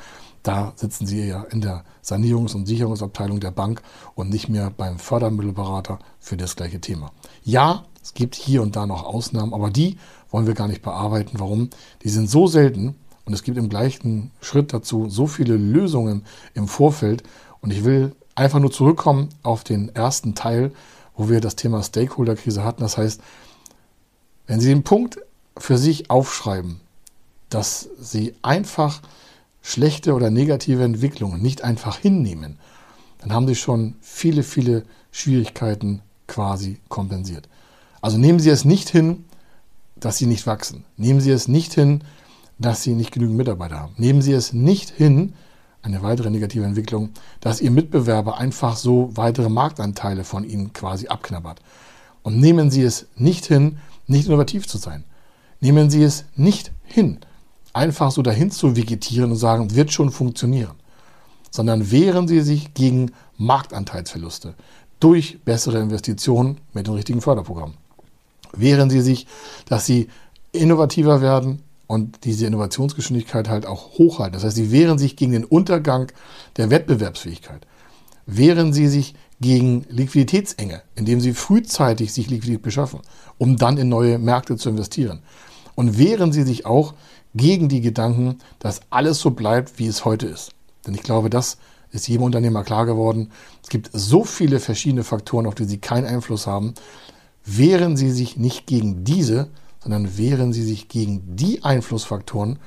Da 0.46 0.74
sitzen 0.76 1.08
Sie 1.08 1.28
ja 1.28 1.42
in 1.50 1.62
der 1.62 1.84
Sanierungs- 2.04 2.54
und 2.54 2.68
Sicherungsabteilung 2.68 3.40
der 3.40 3.50
Bank 3.50 3.82
und 4.14 4.30
nicht 4.30 4.48
mehr 4.48 4.70
beim 4.70 5.00
Fördermittelberater 5.00 5.98
für 6.20 6.38
das 6.38 6.56
gleiche 6.56 6.80
Thema. 6.80 7.12
Ja, 7.44 7.86
es 8.04 8.14
gibt 8.14 8.36
hier 8.36 8.62
und 8.62 8.76
da 8.76 8.86
noch 8.86 9.06
Ausnahmen, 9.06 9.56
aber 9.56 9.72
die 9.72 9.98
wollen 10.30 10.46
wir 10.46 10.54
gar 10.54 10.68
nicht 10.68 10.84
bearbeiten. 10.84 11.40
Warum? 11.40 11.72
Die 12.04 12.10
sind 12.10 12.30
so 12.30 12.46
selten 12.46 12.94
und 13.26 13.34
es 13.34 13.42
gibt 13.42 13.58
im 13.58 13.70
gleichen 13.70 14.30
Schritt 14.40 14.72
dazu 14.72 15.10
so 15.10 15.26
viele 15.26 15.58
Lösungen 15.58 16.24
im 16.54 16.68
Vorfeld. 16.68 17.24
Und 17.62 17.74
ich 17.74 17.84
will 17.84 18.16
einfach 18.36 18.60
nur 18.60 18.72
zurückkommen 18.72 19.30
auf 19.42 19.64
den 19.64 19.96
ersten 19.96 20.36
Teil, 20.36 20.72
wo 21.18 21.28
wir 21.28 21.42
das 21.42 21.56
Thema 21.56 21.82
Stakeholder-Krise 21.82 22.64
hatten. 22.64 22.84
Das 22.84 23.00
heißt, 23.00 23.20
wenn 24.46 24.60
Sie 24.60 24.70
den 24.70 24.84
Punkt 24.84 25.18
für 25.58 25.80
sich 25.80 26.12
aufschreiben, 26.12 26.82
dass 27.50 27.90
Sie 28.00 28.36
einfach 28.44 29.02
schlechte 29.66 30.14
oder 30.14 30.30
negative 30.30 30.84
Entwicklungen 30.84 31.42
nicht 31.42 31.64
einfach 31.64 31.98
hinnehmen, 31.98 32.60
dann 33.18 33.34
haben 33.34 33.48
Sie 33.48 33.56
schon 33.56 33.96
viele, 34.00 34.44
viele 34.44 34.84
Schwierigkeiten 35.12 36.02
quasi 36.28 36.78
kompensiert. 36.88 37.50
Also 38.00 38.20
nehmen 38.20 38.40
Sie 38.40 38.52
es 38.52 38.64
nicht 38.64 38.90
hin, 38.90 39.26
dass 39.96 40.18
Sie 40.18 40.28
nicht 40.28 40.46
wachsen. 40.46 40.84
Nehmen 40.98 41.20
Sie 41.20 41.32
es 41.32 41.48
nicht 41.48 41.74
hin, 41.74 42.04
dass 42.60 42.84
Sie 42.84 42.94
nicht 42.94 43.12
genügend 43.12 43.38
Mitarbeiter 43.38 43.80
haben. 43.80 43.96
Nehmen 43.98 44.22
Sie 44.22 44.34
es 44.34 44.54
nicht 44.54 44.92
hin, 44.92 45.34
eine 45.82 46.04
weitere 46.04 46.30
negative 46.30 46.66
Entwicklung, 46.66 47.10
dass 47.40 47.60
Ihr 47.60 47.72
Mitbewerber 47.72 48.38
einfach 48.38 48.76
so 48.76 49.10
weitere 49.16 49.50
Marktanteile 49.50 50.24
von 50.24 50.44
Ihnen 50.44 50.74
quasi 50.74 51.08
abknabbert. 51.08 51.60
Und 52.22 52.40
nehmen 52.40 52.70
Sie 52.70 52.84
es 52.84 53.08
nicht 53.16 53.48
hin, 53.48 53.80
nicht 54.06 54.28
innovativ 54.28 54.68
zu 54.68 54.78
sein. 54.78 55.06
Nehmen 55.60 55.90
Sie 55.90 56.04
es 56.04 56.26
nicht 56.36 56.72
hin, 56.84 57.18
einfach 57.76 58.12
so 58.12 58.22
dahin 58.22 58.52
zu 58.52 58.76
vegetieren 58.76 59.32
und 59.32 59.38
sagen, 59.38 59.76
wird 59.76 59.92
schon 59.92 60.12
funktionieren, 60.12 60.76
sondern 61.52 61.92
wehren 61.92 62.28
Sie 62.28 62.42
sich 62.42 62.74
gegen 62.74 63.12
Marktanteilsverluste 63.38 64.56
durch 65.00 65.40
bessere 65.44 65.80
Investitionen 65.80 66.60
mit 66.74 66.88
dem 66.88 66.94
richtigen 66.94 67.22
Förderprogramm. 67.22 67.74
Wehren 68.54 68.90
Sie 68.90 69.02
sich, 69.02 69.28
dass 69.68 69.86
Sie 69.86 70.08
innovativer 70.54 71.22
werden 71.22 71.62
und 71.88 72.24
diese 72.24 72.48
Innovationsgeschwindigkeit 72.48 73.50
halt 73.50 73.66
auch 73.66 73.98
hochhalten. 73.98 74.34
Das 74.34 74.46
heißt, 74.46 74.56
Sie 74.56 74.72
wehren 74.72 74.98
sich 74.98 75.18
gegen 75.18 75.34
den 75.34 75.44
Untergang 75.44 76.12
der 76.56 76.70
Wettbewerbsfähigkeit. 76.70 77.68
Wehren 78.26 78.72
Sie 78.72 78.88
sich 78.88 79.16
gegen 79.42 79.86
Liquiditätsenge, 79.90 80.82
indem 80.96 81.20
Sie 81.20 81.34
frühzeitig 81.34 82.14
sich 82.14 82.30
Liquidität 82.30 82.62
beschaffen, 82.62 83.02
um 83.38 83.58
dann 83.58 83.78
in 83.78 83.90
neue 83.90 84.18
Märkte 84.18 84.56
zu 84.56 84.70
investieren. 84.70 85.20
Und 85.76 85.98
wehren 85.98 86.32
Sie 86.32 86.44
sich 86.44 86.66
auch 86.66 86.94
gegen 87.36 87.70
die 87.70 87.82
Gedanken, 87.82 88.40
dass 88.60 88.82
alles 88.90 89.20
so 89.20 89.32
bleibt, 89.32 89.78
wie 89.78 89.88
es 89.88 90.06
heute 90.06 90.26
ist. 90.26 90.52
Denn 90.88 90.96
ich 90.96 91.04
glaube, 91.04 91.30
das 91.30 91.58
ist 91.92 92.08
jedem 92.08 92.24
Unternehmer 92.24 92.64
klar 92.64 92.86
geworden. 92.86 93.32
Es 93.62 93.70
gibt 93.70 93.90
so 93.94 94.24
viele 94.24 94.60
verschiedene 94.60 95.04
Faktoren, 95.04 95.46
auf 95.46 95.56
die 95.56 95.66
sie 95.66 95.78
keinen 95.78 96.06
Einfluss 96.06 96.48
haben. 96.48 96.74
wehren 97.48 97.96
Sie 97.96 98.10
sich 98.10 98.38
nicht 98.38 98.66
gegen 98.66 99.04
diese, 99.04 99.50
sondern 99.80 100.18
wehren 100.18 100.52
Sie 100.52 100.64
sich 100.64 100.88
gegen 100.88 101.36
die 101.36 101.64
Einflussfaktoren, 101.64 102.58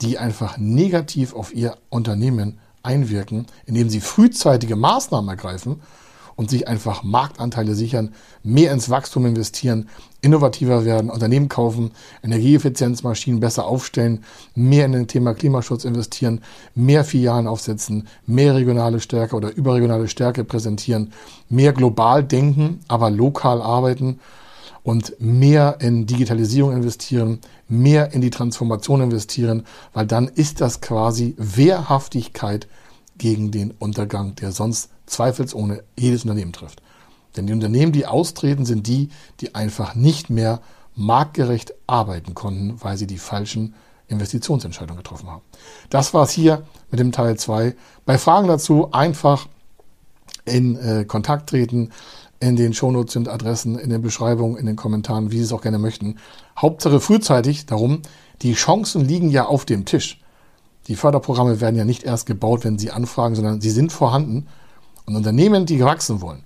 die 0.00 0.18
einfach 0.18 0.58
negativ 0.58 1.34
auf 1.34 1.54
Ihr 1.54 1.76
Unternehmen 1.88 2.58
einwirken, 2.82 3.46
indem 3.64 3.88
Sie 3.88 4.00
frühzeitige 4.00 4.74
Maßnahmen 4.74 5.28
ergreifen 5.28 5.80
und 6.38 6.48
sich 6.48 6.68
einfach 6.68 7.02
Marktanteile 7.02 7.74
sichern, 7.74 8.14
mehr 8.44 8.72
ins 8.72 8.88
Wachstum 8.88 9.26
investieren, 9.26 9.88
innovativer 10.20 10.84
werden, 10.84 11.10
Unternehmen 11.10 11.48
kaufen, 11.48 11.90
Energieeffizienzmaschinen 12.22 13.40
besser 13.40 13.66
aufstellen, 13.66 14.22
mehr 14.54 14.84
in 14.84 14.92
den 14.92 15.08
Thema 15.08 15.34
Klimaschutz 15.34 15.84
investieren, 15.84 16.40
mehr 16.76 17.02
Filialen 17.02 17.48
aufsetzen, 17.48 18.06
mehr 18.24 18.54
regionale 18.54 19.00
Stärke 19.00 19.34
oder 19.34 19.52
überregionale 19.52 20.06
Stärke 20.06 20.44
präsentieren, 20.44 21.12
mehr 21.48 21.72
global 21.72 22.22
denken, 22.22 22.78
aber 22.86 23.10
lokal 23.10 23.60
arbeiten 23.60 24.20
und 24.84 25.16
mehr 25.18 25.78
in 25.80 26.06
Digitalisierung 26.06 26.70
investieren, 26.70 27.40
mehr 27.68 28.12
in 28.12 28.20
die 28.20 28.30
Transformation 28.30 29.00
investieren, 29.00 29.64
weil 29.92 30.06
dann 30.06 30.28
ist 30.28 30.60
das 30.60 30.80
quasi 30.80 31.34
Wehrhaftigkeit 31.36 32.68
gegen 33.18 33.50
den 33.50 33.72
Untergang, 33.72 34.34
der 34.36 34.52
sonst 34.52 34.90
zweifelsohne 35.06 35.82
jedes 35.98 36.22
Unternehmen 36.22 36.52
trifft. 36.52 36.82
Denn 37.36 37.46
die 37.46 37.52
Unternehmen, 37.52 37.92
die 37.92 38.06
austreten, 38.06 38.64
sind 38.64 38.86
die, 38.86 39.10
die 39.40 39.54
einfach 39.54 39.94
nicht 39.94 40.30
mehr 40.30 40.60
marktgerecht 40.94 41.74
arbeiten 41.86 42.34
konnten, 42.34 42.82
weil 42.82 42.96
sie 42.96 43.06
die 43.06 43.18
falschen 43.18 43.74
Investitionsentscheidungen 44.08 45.02
getroffen 45.02 45.30
haben. 45.30 45.42
Das 45.90 46.14
war 46.14 46.24
es 46.24 46.30
hier 46.30 46.62
mit 46.90 46.98
dem 46.98 47.12
Teil 47.12 47.36
2. 47.36 47.76
Bei 48.06 48.18
Fragen 48.18 48.48
dazu 48.48 48.90
einfach 48.92 49.46
in 50.44 50.76
äh, 50.76 51.04
Kontakt 51.04 51.50
treten. 51.50 51.90
In 52.40 52.56
den 52.56 52.72
Shownotes 52.72 53.12
sind 53.12 53.28
Adressen, 53.28 53.78
in 53.78 53.90
den 53.90 54.00
Beschreibungen, 54.00 54.56
in 54.56 54.66
den 54.66 54.76
Kommentaren, 54.76 55.30
wie 55.30 55.38
Sie 55.38 55.44
es 55.44 55.52
auch 55.52 55.60
gerne 55.60 55.78
möchten. 55.78 56.16
Hauptsache 56.56 57.00
frühzeitig 57.00 57.66
darum, 57.66 58.02
die 58.42 58.54
Chancen 58.54 59.04
liegen 59.04 59.30
ja 59.30 59.46
auf 59.46 59.64
dem 59.64 59.84
Tisch. 59.84 60.20
Die 60.88 60.96
Förderprogramme 60.96 61.60
werden 61.60 61.76
ja 61.76 61.84
nicht 61.84 62.02
erst 62.02 62.26
gebaut, 62.26 62.64
wenn 62.64 62.78
Sie 62.78 62.90
anfragen, 62.90 63.34
sondern 63.34 63.60
sie 63.60 63.70
sind 63.70 63.92
vorhanden 63.92 64.46
und 65.04 65.16
Unternehmen, 65.16 65.66
die 65.66 65.82
wachsen 65.84 66.20
wollen, 66.20 66.44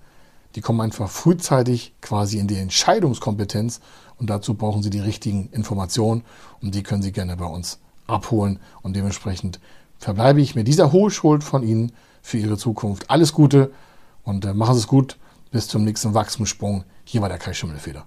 die 0.54 0.60
kommen 0.60 0.80
einfach 0.80 1.08
frühzeitig 1.08 1.94
quasi 2.00 2.38
in 2.38 2.48
die 2.48 2.56
Entscheidungskompetenz 2.56 3.80
und 4.18 4.30
dazu 4.30 4.54
brauchen 4.54 4.82
sie 4.82 4.90
die 4.90 5.00
richtigen 5.00 5.48
Informationen 5.52 6.22
und 6.60 6.74
die 6.74 6.82
können 6.82 7.02
Sie 7.02 7.12
gerne 7.12 7.36
bei 7.36 7.46
uns 7.46 7.78
abholen 8.06 8.58
und 8.82 8.94
dementsprechend 8.94 9.60
verbleibe 9.98 10.40
ich 10.40 10.54
mit 10.54 10.68
dieser 10.68 10.92
Hochschuld 10.92 11.42
von 11.42 11.62
Ihnen 11.62 11.92
für 12.20 12.38
Ihre 12.38 12.56
Zukunft. 12.56 13.10
Alles 13.10 13.32
Gute 13.32 13.72
und 14.24 14.44
äh, 14.44 14.54
machen 14.54 14.74
Sie 14.74 14.80
es 14.80 14.86
gut. 14.86 15.18
Bis 15.50 15.68
zum 15.68 15.84
nächsten 15.84 16.14
Wachstumssprung. 16.14 16.84
Hier 17.04 17.20
war 17.20 17.28
der 17.28 17.38
Kai 17.38 17.52
Schimmelfeder. 17.52 18.06